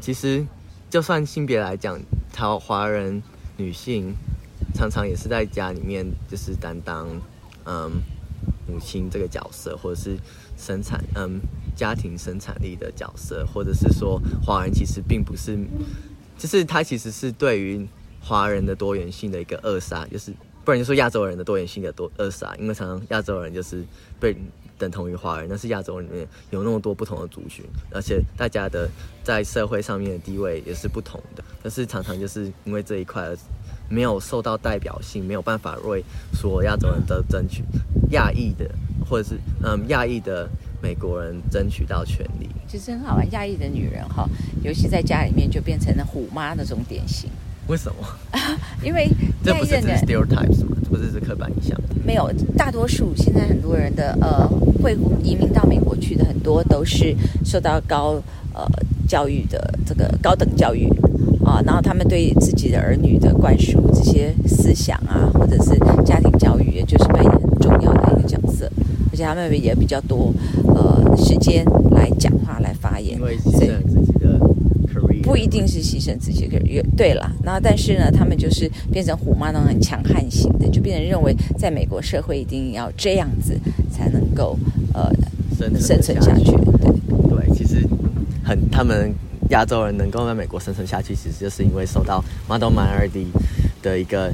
[0.00, 0.44] 其实。
[0.92, 1.98] 就算性别来讲，
[2.34, 3.22] 他华人
[3.56, 4.14] 女性
[4.74, 7.08] 常常也是在家里面就是担当
[7.64, 7.90] 嗯
[8.68, 10.18] 母亲这个角色，或者是
[10.58, 11.40] 生产嗯
[11.74, 15.58] 家庭生产力的角色，或者是说华人其实并不是，
[16.36, 17.88] 就是他其实是对于
[18.20, 20.30] 华人的多元性的一个扼杀，就是
[20.62, 23.82] 不然就说亚洲人的多元性的多扼杀，因为常常亚洲人就是
[24.20, 24.36] 被。
[24.82, 28.90] 等同于华人，但是亚洲里面有那么多不同的族群，而且大家的
[29.22, 31.44] 在社会上面的地位也是不同的。
[31.62, 33.32] 但是常常就是因为这一块
[33.88, 37.62] 没有受到代表性，没有办法为所有亚洲人的争取
[38.10, 38.68] 亚裔的，
[39.08, 40.48] 或者是嗯亚裔的
[40.82, 42.48] 美国人争取到权利。
[42.66, 44.28] 其实很好玩，亚裔的女人哈，
[44.64, 47.30] 尤其在家里面就变成了虎妈那种典型。
[47.68, 48.06] 为什么？
[48.82, 49.08] 因为
[49.42, 50.76] 这不是 stereotypes 吗？
[50.82, 51.78] 这不是是刻板印象？
[52.04, 54.46] 没有，大多数现在很多人的呃，
[54.82, 58.20] 会移民到美国去的很多都是受到高
[58.52, 58.66] 呃
[59.08, 60.88] 教育的这个高等教育
[61.44, 68.70] 啊，然后他们对自己的儿女的灌输这些思想啊，或者是家庭教育，也就是扮演很重要的一个角色，
[69.12, 70.34] 而且他们也比较多
[70.74, 73.80] 呃时间来讲话来发言，因为自己的。
[75.32, 83.58] 不一定是牺牲自己，可是对了，然后但是呢，他们就是变成虎妈那种很强悍型的，就变成认为在美国社会一定要这样子
[83.90, 84.58] 才能够
[84.92, 85.10] 呃
[85.80, 86.52] 生存下去。
[86.52, 87.82] 对对，其实
[88.44, 89.10] 很他们
[89.48, 93.28] 亚洲人能够在美国生存下去，其实就是因为受到 Model Minority
[93.80, 94.30] 的一个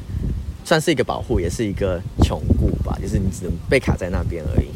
[0.65, 4.67] 算是一个保护，也是一个穷固吧，就是你只能被卡在那边而已。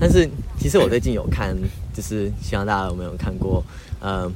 [0.00, 1.56] 但是其实我最近有看，
[1.94, 3.62] 就是希望大家有没有看过，
[4.00, 4.28] 嗯。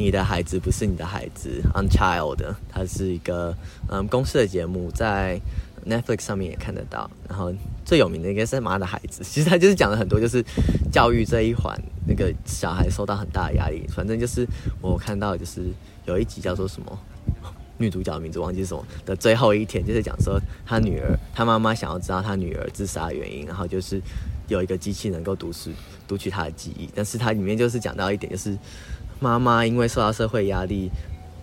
[0.00, 2.38] 你的孩子不是你的孩子，Unchild，
[2.70, 3.54] 它是一个
[3.86, 5.38] 嗯公司的节目，在
[5.86, 7.10] Netflix 上面也看得到。
[7.28, 7.52] 然后
[7.84, 10.42] 最有名的应该是《妈的孩子》，其实他就是讲了很多，就是
[10.90, 13.86] 教育这一环，那个小孩受到很大的压力。
[13.94, 14.46] 反正就是
[14.80, 15.66] 我看到，就是
[16.06, 16.98] 有一集叫做什么，
[17.76, 24.00] 女主角的名字忘记什么的最后一天，就是讲说他女儿，他妈妈想要知道他女儿自杀原因，然后就是
[24.48, 25.70] 有一个机器能够读取
[26.08, 28.56] 读取他的记忆，但是它里面就是讲到一点，就是。
[29.20, 30.90] 妈妈因为受到社会压力，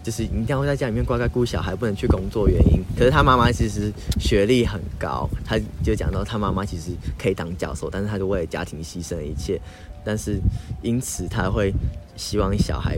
[0.03, 2.49] 就是一定要在家里面乖乖顾小孩，不能去工作。
[2.49, 9.61] 原因，可是他妈妈其实学历很高，他就讲到他妈妈其实可以当教授，但是他就为了家庭牺牲一切。
[10.03, 10.39] 但是
[10.81, 11.73] 因此他会
[12.15, 12.97] 希望小孩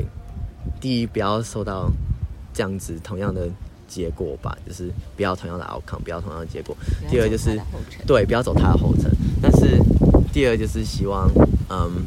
[0.79, 1.91] 第一不要受到
[2.53, 3.49] 这样子同样的
[3.87, 6.77] 结果吧，就是不要同样的 outcome，不要同样的结果。
[7.09, 7.59] 第二就是
[8.07, 9.11] 对，不要走他的后尘。
[9.41, 9.77] 但是
[10.31, 11.29] 第二就是希望，
[11.69, 12.05] 嗯。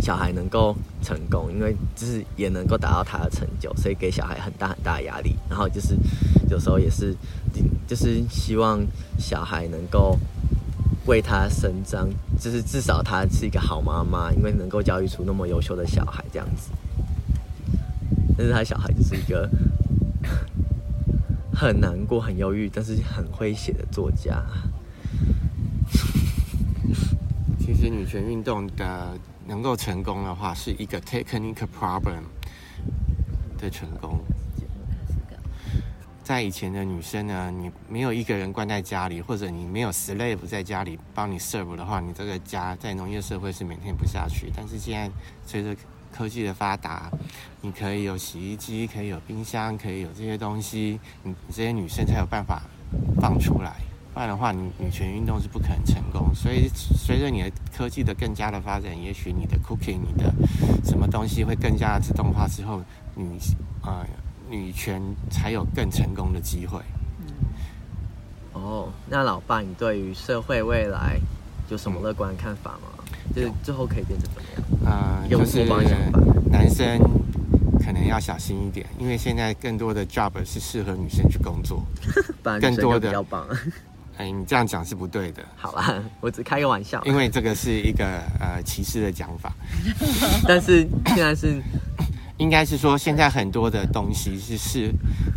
[0.00, 5.36] 小孩能够成功，因为就是也能够达到他的成就，所以给小孩很大很大的压力。
[5.48, 5.96] 然后就是
[6.50, 7.16] 有时候也是，
[7.86, 8.80] 就是希望
[9.18, 10.18] 小孩能够
[11.06, 12.08] 为他伸张，
[12.40, 16.70] 就是至少他是一个好妈妈，因为能够教育出那么优秀的小孩这样子。
[18.36, 19.48] 但是他小孩就是一个
[21.54, 24.42] 很难过、很忧郁，但是很会写的作家。
[27.60, 32.22] 其实女权运动的能够成功的话，是一个 technical problem
[33.58, 34.18] 的成功。
[36.22, 44.50] 在以前的女生呢，你没有一个人关在家里，或者你没有 slave 在家里帮你 serve 的话，你这个家在农业社会是每天不下去。
[44.56, 45.10] 但是现在
[45.44, 45.76] 随着
[46.10, 47.10] 科技的发达，
[47.60, 52.62] 你可以有洗衣机，可以有冰箱，可以有这些东西，你这些女生才有办法
[53.20, 53.76] 放出来。
[54.14, 56.34] 不然的话，你女权运动是不可能成功。
[56.34, 60.32] 所以随着你的科技的更加的发展，也许你的 cooking，你的
[60.84, 62.80] 什么东西会更加的自动化之后，
[63.14, 63.38] 女
[63.82, 64.06] 啊。
[64.50, 66.78] 女权才有更成功的机会。
[68.52, 71.18] 哦，那老爸，你对于社会未来
[71.70, 73.02] 有什么乐观的看法吗？
[73.34, 74.42] 就是最后可以变成怎么
[74.84, 74.92] 样？
[74.92, 75.64] 啊，就是
[76.50, 77.00] 男生
[77.80, 81.82] 可能要小心一点，因为现在更多的 job 是适合女生去工作，
[82.60, 83.48] 更多的比较棒。
[84.16, 85.44] 哎，你这样讲是不对的。
[85.56, 87.02] 好啦，我只开个玩笑。
[87.04, 88.04] 因为这个是一个
[88.40, 89.52] 呃歧视的讲法。
[90.46, 91.60] 但是现在是。
[92.36, 94.92] 应该是说，现在很多的东西是是，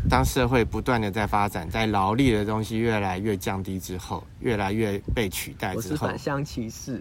[0.10, 7.00] 当社会不断的在发展，在劳力的东西越来越降低之后，越来越被取代之后，我是反向歧视。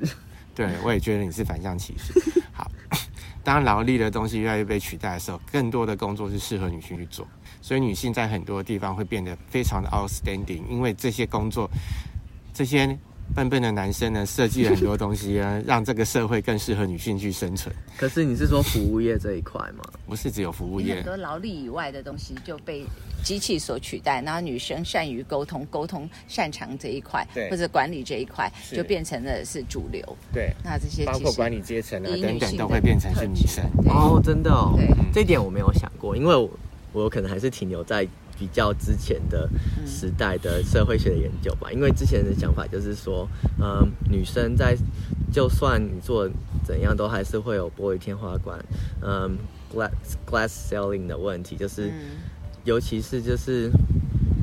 [0.54, 2.12] 对，我也觉得你是反向歧视。
[2.52, 2.70] 好，
[3.42, 7.26] 当劳力的东西越来越被取代的时候，更多的工作是适合女性去做，
[7.66, 11.68] 所以女性在很多地方会变得非常的 outstanding，因为这些工作，
[12.54, 12.96] 这些。
[13.34, 17.74] 笨笨的男生呢，设计了很多东西啊，让这个社会更适合女性去生存。
[17.96, 19.82] 可是你是说服务业这一块吗？
[20.06, 22.86] 不是只有服务业，很多劳力以外的东西就被
[23.24, 24.22] 机器所取代。
[24.22, 30.00] 然后女生善于沟通，沟通擅长这一块，或者管理这一块，就变成了是主流。
[30.32, 33.64] 对，那这些包括管理阶层啊等等，都会变成是女生。
[33.88, 34.78] 哦，真的哦，
[35.12, 36.48] 这点我没有想过，因为我
[37.04, 38.06] 我可能还是停留在。
[38.38, 39.48] 比较之前的
[39.86, 43.26] 时代的社会学的研究吧，因为之前的想法就是说，
[43.58, 44.76] 嗯，女生在
[45.32, 46.28] 就算你做
[46.62, 48.62] 怎样，都还是会有玻璃天花板，
[49.00, 49.38] 嗯
[49.72, 49.90] ，glass
[50.26, 51.90] glass ceiling 的问题，就是
[52.64, 53.70] 尤其是就是，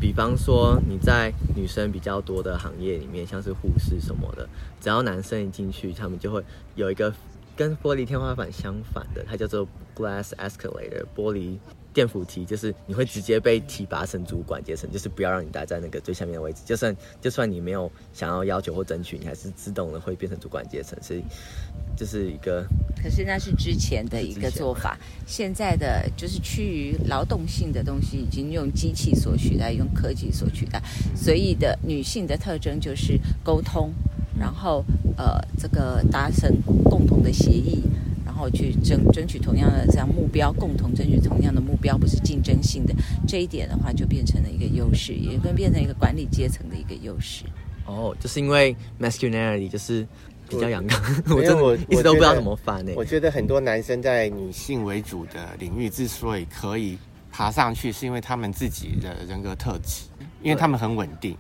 [0.01, 4.49] 比方说你在女生比较多的行业里面，像是护士什么的，
[4.81, 7.13] 只要男生一进去，他们就会有一个
[7.55, 11.59] 跟玻璃天花板相反的，它叫做 glass escalator 玻璃。
[11.93, 16.62] 电扶梯就是你会直接被提拔成主管阶层，就是不要让你待在那个最下面的位置。
[16.65, 20.97] 就算就算你没有想要要求或争取，你还是自动的会变成主管阶层。
[21.01, 21.23] 所以
[21.95, 22.65] 这是一个。
[23.01, 30.82] 可是那是之前的一个做法，现在的就是趋于劳动性的东西已经用机器所取代，用科技所取代。
[31.15, 33.93] 所以的女性的特征就是沟通，
[34.39, 34.84] 然后
[35.17, 36.51] 呃这个达成
[36.86, 37.84] 共同的协议。
[38.43, 42.93] 然后去争争取同样的这样目标，共同争取同样的目标，不是竞争性的
[43.25, 47.45] 这一点的话，就变成了一个优势，也跟变成一个管理阶层的一个优势。
[47.86, 50.06] 哦，就是因为 masculinity 就是
[50.49, 52.91] 比较阳刚，我真的一直都不知道怎么翻呢。
[52.97, 56.97] 我觉得很多男生在女性为主的领域之所以可以
[57.32, 60.03] 爬上去，是因为他们自己的人格特质，
[60.41, 61.38] 因为他们很稳定，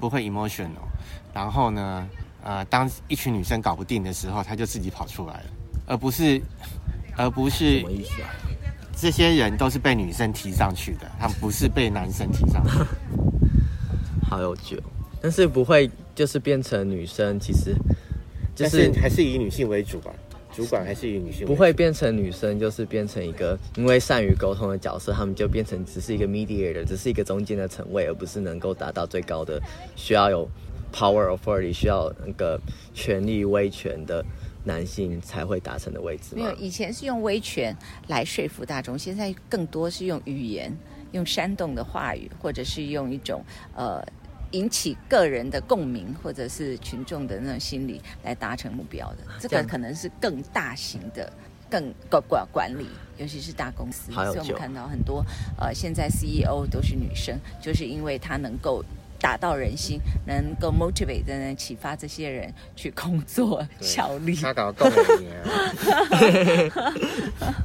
[0.00, 0.88] 不会 emotional。
[1.34, 2.08] 然后呢，
[2.42, 5.44] 呃，当一群女生搞不定的时候，他就自己跑出来了。
[5.86, 6.40] 而不是，
[7.16, 8.28] 而不是什么意思啊？
[8.98, 12.72] 这些人都是被女生提上去的，他们不是被男生提上去。
[14.28, 14.82] 好有趣哦，
[15.20, 17.74] 但是不会就是变成女生，其实
[18.54, 20.10] 就是还是以女性为主吧。
[20.52, 29.60] 主管还是以女性，不会变成女生，就是变成一个因为善于沟通的角色，他们就变成只是一个 mediator，只是一个中间的层位，而不是能够达到最高的
[29.94, 30.48] 需要有
[30.90, 32.58] power authority，需要那个
[32.94, 34.24] 权力威权的。
[34.66, 37.74] 男性才会达成的位置没有，以前是用威权
[38.08, 40.76] 来说服大众，现在更多是用语言、
[41.12, 43.44] 用煽动的话语，或者是用一种
[43.76, 44.04] 呃
[44.50, 49.18] 引起个人的共鸣，或者是群众的那种心理来达成目标的。
[49.38, 51.32] 这个可能是更大型的、
[51.70, 54.10] 更管管管理，尤其是大公司。
[54.10, 55.24] 所以我们看到很多
[55.56, 58.84] 呃，现在 CEO 都是女生，就是因为她能够。
[59.20, 64.34] 打到人心，能够 motivate 的人启发这些人去工作效力。
[64.36, 64.92] 他搞够了，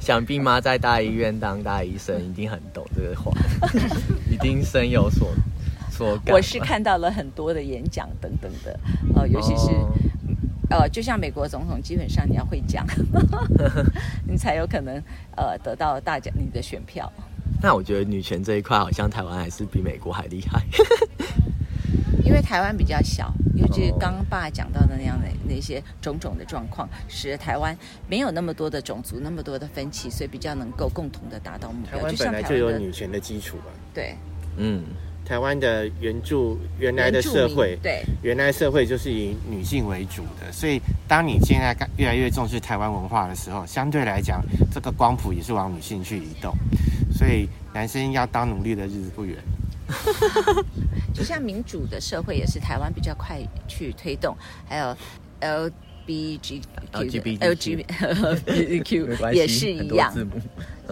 [0.00, 3.32] 想必妈在大医院当大医生，一定很懂这个话，
[4.30, 5.28] 一定深有所
[5.90, 6.34] 所感。
[6.34, 8.78] 我是看到了很多的演讲等等的，
[9.14, 9.70] 呃，尤其是
[10.72, 12.86] 呃，就像美国总统，基本上你要会讲，
[14.26, 14.96] 你才有可能
[15.36, 17.12] 呃得到大奖你的选票。
[17.60, 20.62] 那我觉得女权这一块，好像台湾还是比美国还厉害。
[22.24, 27.76] 因为台湾比较小，尤其是刚刚爸讲到的那样的那些种种的状况，使得台湾
[28.08, 31.98] 没有那么多的种族，那么多的分歧，所以比较能够共同的达到目标。
[31.98, 33.64] 台湾本来就有女权的基础吧？
[33.92, 34.16] 对，
[34.56, 34.82] 嗯，
[35.24, 38.02] 台湾的原住原来的社会对。
[38.22, 44.42] 原来社会就是以女性为主的，所以当你现在越来越重视台湾文化的时候，相对来讲，
[44.72, 46.54] 这个光谱也是往女性去移动，
[47.12, 49.36] 所以男生要当奴隶的日子不远。
[51.12, 54.96] 就像民主的社会也是台湾比较快去推动，还有
[55.40, 55.70] L
[56.06, 56.62] B G
[56.92, 57.86] LGBTQ L G B
[58.46, 60.14] 没 Q 关系也是一样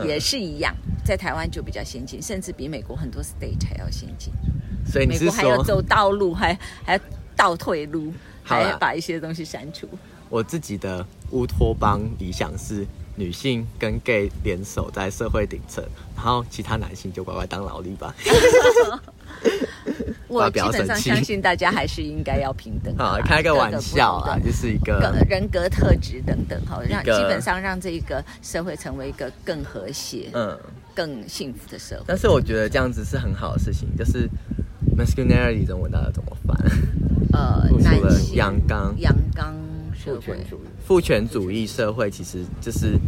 [0.04, 0.74] 也是一样，
[1.04, 4.32] 在台湾就比较先进，甚至比美国很多 state 还要先进。
[4.86, 7.00] 所以你是美国还要，走道路， 还还要
[7.36, 9.88] 倒退路，还要把一些东西删除。
[10.28, 12.86] 我自己的乌托邦理想是
[13.16, 15.84] 女性跟 gay 联手在社会顶层，
[16.16, 18.14] 然后其他男性就乖乖当劳力吧。
[20.28, 30.56] 我基本上相信大家还是应该要平等的开个玩笑啊，就是一个个人格特质等等，哈，让基本上让这一个社会成为一个更和谐、嗯。
[31.00, 32.04] 更幸福的社会。
[32.06, 34.28] 但是我觉得这样子是很好的事情，就是
[34.96, 36.54] masculinity 中文到底怎么翻？
[37.32, 39.56] 呃除，了男性阳刚阳刚
[39.94, 42.98] 社会父权，主义，父权主义社会其实就是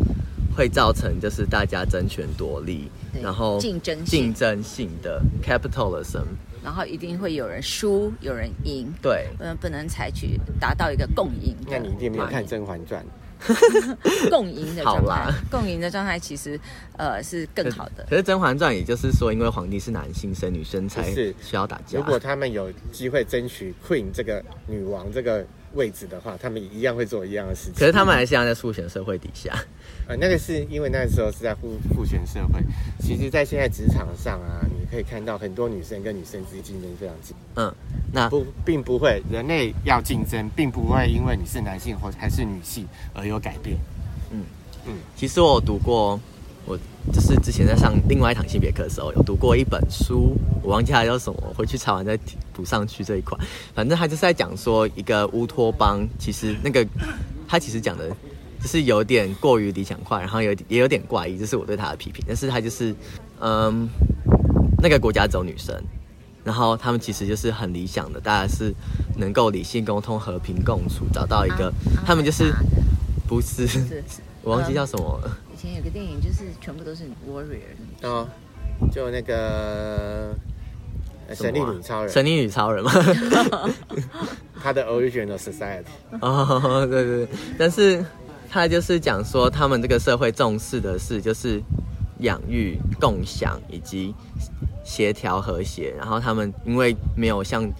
[0.56, 2.88] 会造成就是大家争权夺利，
[3.22, 6.24] 然后竞争性竞争性的 capitalism，
[6.64, 11.54] 然后一定会有人输，有人赢，对，嗯，不能采取达到一个共赢。
[11.68, 13.04] 那你一定没有看《甄嬛传》。
[14.30, 16.58] 共赢的好状态啦，共赢的状态其实
[16.96, 18.04] 呃是更好的。
[18.08, 21.98] 可是《甄嬛传》也就是说，因为皇帝是男性，生女生才是需要打架。
[21.98, 25.44] 如果他们有机会争取 Queen 这个女王这个
[25.74, 27.74] 位置的话，他们一样会做一样的事情。
[27.74, 29.52] 可是他们还是要在父权社会底下，
[30.08, 32.60] 呃，那个是因为那时候是在父父权社会。
[33.00, 37.38] 其实，在现在职场上啊，你可以看到很多女生跟女生之间竞争非常激烈。
[37.56, 37.74] 嗯，
[38.12, 43.76] 那不，并不会，人类要竞争，并不会因为你是男性或还是女性而有改变。
[44.30, 44.44] 嗯
[44.86, 46.18] 嗯其实我有读过，
[46.64, 46.78] 我
[47.10, 52.18] 就是之前在上另外一堂性别课的时候，有读过一本书，我忘记它叫什么，回去查完再
[52.52, 53.36] 补上去这一块。
[53.74, 56.86] 反正他就是在讲说，一个乌托邦，其实那个
[57.48, 58.08] 他其实讲的，
[58.60, 62.24] 就是有点过于理想化，然后有也有点怪异，这是我对他的批评。
[62.28, 62.94] 但是他就是，
[63.40, 63.88] 嗯，
[64.82, 65.74] 那个国家走女生。
[66.44, 68.74] 然后他们其实就是很理想的，大家是
[69.16, 71.72] 能够理性沟通、和平共处，找到一个，
[72.04, 72.52] 他们就是
[73.28, 73.68] 不是，
[74.42, 75.38] 我忘记叫什么了。
[75.62, 77.60] 前有个电影，就是全部都是 warrior，
[78.02, 78.28] 哦，
[78.90, 80.34] 就那个
[81.28, 82.90] 呃神力女超人，神力女超人嘛。
[84.60, 85.84] 他的 original society。
[86.20, 88.04] 哦，对对对，但是
[88.50, 91.62] 他就是讲说，他们这个社会重视的是就是
[92.18, 94.12] 养育、共享以及
[94.84, 97.70] 协调和谐，然后他们因为没有像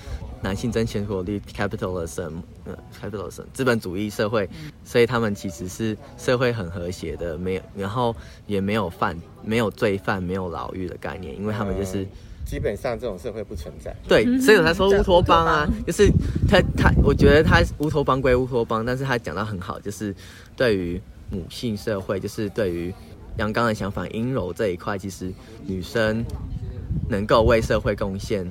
[0.40, 2.34] 男性争权夺利 capitalism，
[2.64, 4.48] 呃 capitalism 资本主义社会，
[4.84, 8.14] 所以他们其实是社会很和谐的，没有，然后
[8.46, 11.98] 也没有犯、没有罪犯、没有牢狱的概念，因为他们就是。
[12.00, 12.06] 呃
[12.44, 13.94] 基本上这种社会不存在。
[14.06, 16.10] 对，所以我才说乌托邦啊， 就是
[16.46, 20.14] 他他，我觉得他乌托邦归乌托邦，但是他讲到很好，就是
[20.54, 21.00] 对于
[21.30, 22.92] 母性社会，就是对于
[23.38, 25.32] 阳刚的想法、阴柔这一块，其实
[25.64, 26.22] 女生
[27.08, 28.44] 能够为社会贡献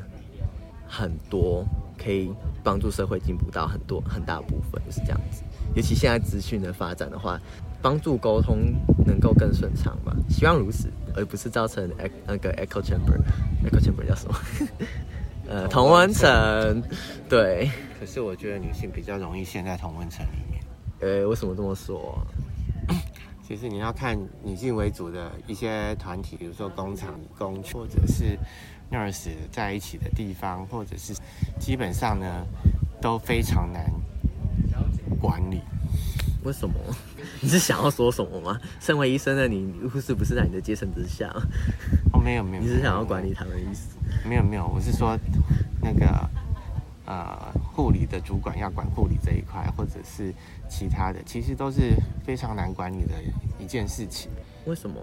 [0.88, 1.64] 很多，
[2.02, 2.32] 可以
[2.64, 5.44] 帮助社会进步到很多很大部分，就是这样子。
[5.76, 7.40] 尤其现在资讯的发展的话，
[7.82, 8.74] 帮助沟通
[9.06, 11.90] 能够更顺畅吧，希望如此，而不是造成
[12.28, 14.36] 那个 echo chamber，echo chamber 叫什么？
[15.48, 16.82] 呃，同温层，
[17.28, 20.62] 对，可是我觉得女性比较容易陷在同温层里面。
[21.00, 22.26] 呃，为什么这么说？
[23.46, 28.38] 其实你要看女性为主的一些团体，比如说工厂、理工，或者是
[28.92, 31.14] nurse 在一起的地方，或者是
[31.60, 32.46] 基本上呢
[33.02, 33.90] 都非常难
[35.20, 35.62] 管理。
[36.44, 36.76] 为什么？
[37.40, 38.60] 你是想要说什么吗？
[38.80, 41.42] 身为医生的你，护士不是在你的阶层之下吗？
[42.14, 43.96] 哦，没有没有，你是想要管理他们的意思？
[44.28, 45.16] 没有没有，我是说
[45.80, 46.30] 那个
[47.06, 50.34] 呃护理的主管要管护理这一块，或者是
[50.68, 51.94] 其他的，其实都是
[52.26, 53.14] 非常难管理的
[53.60, 54.32] 一件事情，
[54.66, 54.96] 为什么？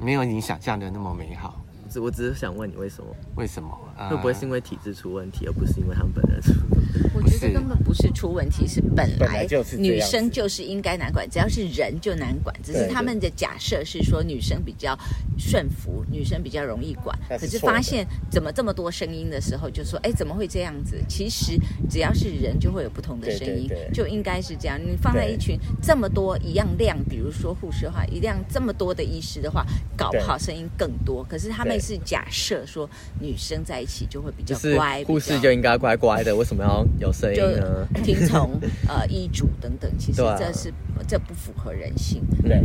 [0.00, 1.63] 没有你想象的那么美好。
[1.94, 3.06] 只我只是想问你为什么？
[3.36, 3.70] 为什么？
[3.96, 7.00] 呃会不会是因为体质出问题，而不是因为他们本人出问题？
[7.14, 12.54] 我觉得根本不是出问题，是本本来来就是女生就是应该难管，只要是人就难管。
[12.64, 14.98] 只是他们的假设是说女生比较
[15.38, 17.16] 顺服，女生比较容易管。
[17.28, 20.96] 可是发现怎么这么多声音的时候，就说哎怎么会这样子？
[21.08, 21.56] 其实
[21.88, 24.76] 只要是人就会有不同的声音，对对就应该是这样。
[24.80, 29.64] 你放在一群这么多一样量，比如说护士的话，一样这么多的医师的话，
[29.96, 31.22] 搞不好声音更多。
[31.24, 32.88] 可是他们对是假设说
[33.20, 37.86] 女生在一起就会比较就是乖，护士比较就应该乖乖的，为什么要有声音就呢？
[38.02, 38.58] 听从
[38.88, 40.72] 呃 医嘱等等，其实这是
[41.06, 42.22] 这不符合人性。
[42.42, 42.62] 对，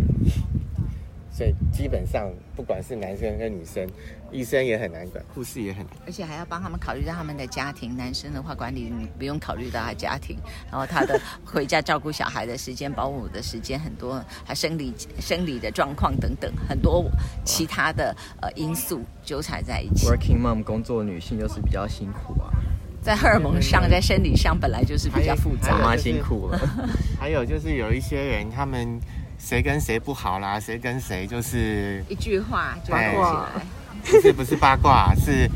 [1.40, 3.88] 所以基本上不管是男生跟女生，
[4.30, 5.96] 医生也很难管，护士也很难。
[6.06, 7.96] 而且还要帮他们考虑到他们的家庭。
[7.96, 10.36] 男生的话，管理你不用考虑到他家庭，
[10.70, 17.10] 然后他的回家照顾小孩的时间、保姆的时间很多，还生理生理的状况等等，很多
[17.46, 20.08] 其他的呃因素纠缠在一起。
[20.08, 22.52] Working mom 工作女性就是比较辛苦啊，
[23.02, 25.72] 在荷尔蒙上，在生理上本来就是比较复杂。
[25.78, 26.60] 妈妈辛苦了。
[27.18, 29.00] 还有就是有一些人，他们
[29.40, 33.62] 谁跟谁不好啦，谁跟谁就是一句话就八卦来。
[34.04, 35.50] 不是不是八卦，是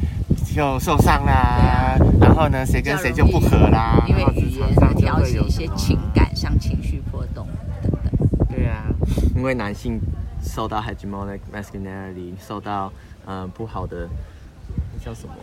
[0.55, 7.47] 就受伤啦，然后呢谁跟谁就不合啦，因为职场上就挑起会有一些情感上情绪波动
[7.81, 8.47] 等等。
[8.49, 8.83] 对啊，
[9.35, 9.99] 因为男性
[10.41, 12.91] 受到 hegemonic masculinity，受到
[13.25, 14.09] 嗯不好的
[14.93, 15.35] 那叫什么？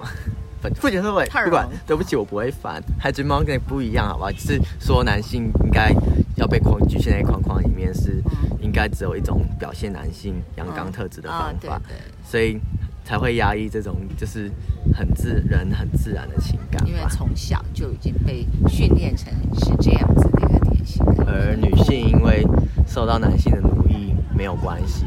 [0.63, 4.31] 本父权社会不管，对不起，我不会翻 hegemonic 不一样，好吧？
[4.31, 5.93] 就是说男性应该
[6.37, 8.23] 要被框局限在框框里面，是
[8.61, 12.59] 应该只有一种表现男性阳刚特质的方法，啊对对所以
[13.05, 14.51] 才会压抑这种就是
[14.95, 17.01] 很自人很自然的情感因为。
[17.11, 21.05] 从小就已经被训练成是这样子的一个典型。
[21.27, 22.47] 而女性因为
[22.87, 25.05] 受到男性的奴役没有关系，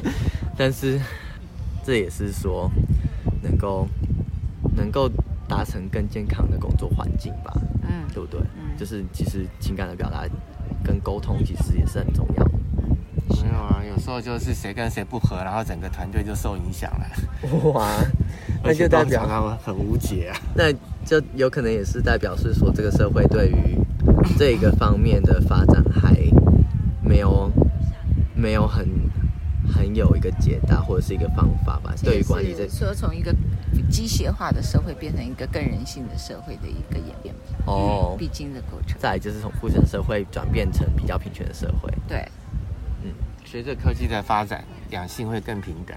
[0.56, 0.98] 但是
[1.84, 2.68] 这也是说
[3.42, 3.86] 能够
[4.76, 5.10] 能够
[5.48, 7.52] 达成更健康的工作环境吧，
[7.82, 8.40] 嗯对不对？
[8.56, 10.24] 嗯就是其实情感的表达
[10.84, 12.50] 跟沟通其实也是很重要的。
[13.42, 17.88] 没有啊，有时候就是谁跟谁不合，然后整个团队就受影响了，哇，
[18.62, 20.36] 那就代表他们很无解啊。
[20.54, 20.72] 那
[21.04, 23.78] 就有可能也是代表是说这个社会对于
[24.36, 26.14] 这个方面的发展还
[27.02, 27.50] 没有
[28.34, 28.86] 没有很
[29.76, 31.94] 很有一个解答或者是一个方法吧。
[32.02, 33.34] 对于管理这说从一个
[33.90, 37.34] 机械化的社会变成一个更人性的社会的一个演变
[37.66, 38.98] 哦，必经的过程。
[38.98, 41.92] 再就是从父权社会转变成比较平权的社会。
[42.08, 42.26] 对，
[43.04, 43.12] 嗯
[43.44, 45.96] 随着科技的发展，两性会更平等，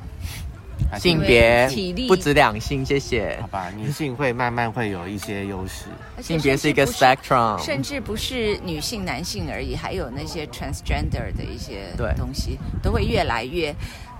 [0.99, 2.07] 性别体力。
[2.07, 3.37] 不止两性，谢谢。
[3.41, 3.47] 好。
[3.47, 5.85] 吧，女性会慢慢会有一些优势。
[6.21, 12.13] 性别是一个 spectrum，甚至不是女性、男性而已，还有那些 transgender 的一些对。
[12.17, 13.73] 东西，都会越来越，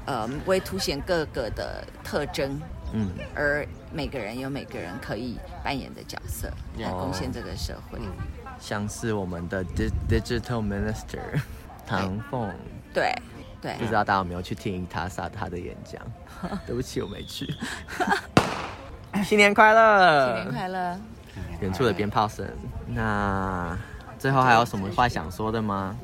[0.06, 2.60] 呃，会凸显各个的特征，
[2.94, 8.00] 嗯，而每个人有每个人可以扮演的角色，来哦贡献这个社会。
[8.60, 11.20] 像是我们的 di- digital minister
[11.88, 12.50] 唐凤，
[12.94, 13.14] 对
[13.62, 16.02] 对，不知道大家有没有去听伊塔莎他的演讲？
[16.66, 17.54] 对不起，我没去。
[19.24, 20.36] 新年快乐！
[20.36, 21.00] 新年快乐！
[21.62, 22.48] 远处的鞭炮声。
[22.88, 23.78] 那
[24.18, 25.96] 最后还有什么话想说的吗？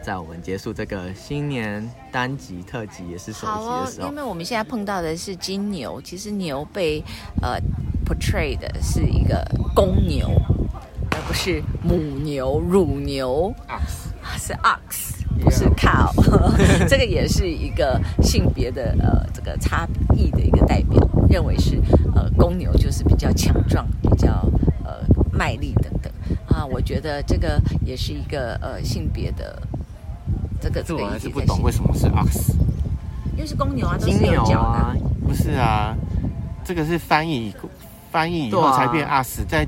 [0.00, 7.02] 在我们结束这个新年单集特辑也是首集的，时候因，为我们现在碰到的是金牛，其实牛被
[7.42, 7.58] 呃
[8.06, 10.30] portray 的是一个公牛，
[11.10, 13.52] 而不是母牛、乳牛。
[14.38, 15.07] 是 ox，
[15.40, 16.10] 不是 cow，
[16.88, 21.80] 这个也是一个性别的呃这个差异的一个代表，认为是
[22.14, 24.28] 呃公牛就是比较强壮，比较
[24.84, 25.00] 呃
[25.32, 26.12] 卖力等等
[26.48, 29.62] 啊，我觉得这个也是一个呃性别的
[30.60, 32.52] 这个这个还是不懂为什么是 ox。
[33.34, 34.92] 因为是公牛啊，都金牛啊，
[35.24, 35.96] 不是啊，
[36.64, 37.54] 这个是翻译
[38.10, 39.64] 翻译以后才变 us，在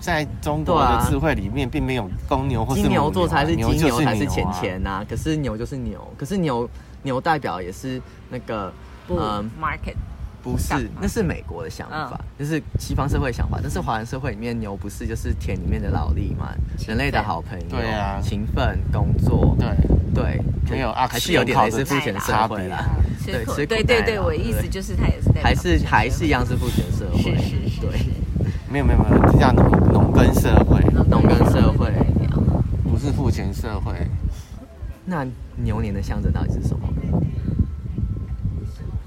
[0.00, 6.68] 在中国的智慧里面，并没有公牛或是金牛座才是金牛牛才是钱钱钱呐，可是牛就是牛，可是牛
[7.02, 8.72] 牛代表也是那个
[9.06, 9.94] 不嗯 market
[10.42, 12.24] 不是，那是美国的想法，嗯。
[12.38, 13.58] 就是西方社会想法。
[13.62, 16.48] 但是华人社会里面，牛不是就是田里面的劳力嘛，
[16.88, 18.18] 人类的好朋友，对啊。
[18.22, 19.68] 勤奋工作，对，
[20.14, 20.40] 对，
[20.70, 22.88] 没有还是有点类似父权社会啦，
[23.26, 27.90] 对对对对，我的意思就是他也是还是还是一样是父权社会，是是是对，
[28.70, 31.92] 没有没有没有，这叫农农耕社会，农耕社会。
[32.84, 33.92] 不是父权社会。
[35.04, 36.88] 那牛年的象征到底是什么？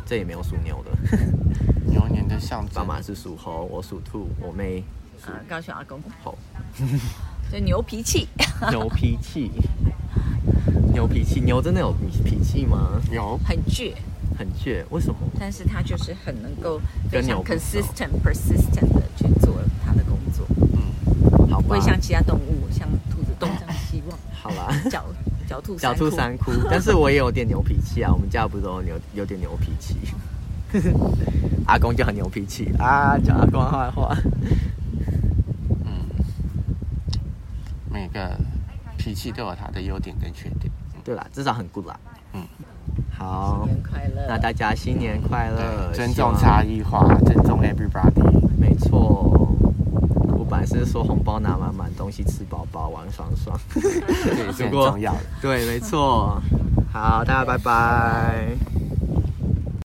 [0.06, 0.92] 这也没有属牛的，
[1.90, 4.84] 牛年的象征，爸妈是属猴，我属兔，我妹
[5.18, 6.38] 属啊，高雄阿公，猴。
[7.50, 8.28] 就牛脾气，
[8.70, 9.50] 牛脾气，
[10.92, 11.94] 牛脾气，牛真的有
[12.26, 13.02] 脾气吗？
[13.10, 13.94] 有很倔，
[14.38, 15.18] 很倔，为什么？
[15.40, 16.80] 但是他就是很能够
[17.10, 19.56] 非常 consistent、persistent 的去做
[19.86, 20.46] 他的工作，
[21.50, 21.68] 好吧。
[21.68, 25.02] 不会，像其他动物，像兔子东张西望， 好啦，狡
[25.48, 29.96] 狡兔狡兔哭三窟， 但是我也有点牛脾气啊，我们家不都有牛有点牛脾气，
[31.68, 32.72] 阿公就很牛脾气。
[32.78, 34.16] 啊，讲阿公坏话，
[37.92, 38.38] 每个
[38.98, 40.72] 脾气都有它的优点跟缺点。
[41.04, 42.00] 对啦，至少很 good 啦，
[42.34, 42.42] 嗯，
[43.24, 44.26] 好新，年快乐！
[44.28, 48.22] 那大家新年快乐，尊重差异化，尊重 everybody。
[48.60, 49.50] 没错。
[50.38, 53.58] 我本来是说红包拿满满，东西吃饱饱，玩爽爽。
[53.74, 53.80] 这
[54.46, 55.20] 也是很重要的。
[55.42, 56.42] 对，没错。
[56.92, 58.83] 好，大家拜拜。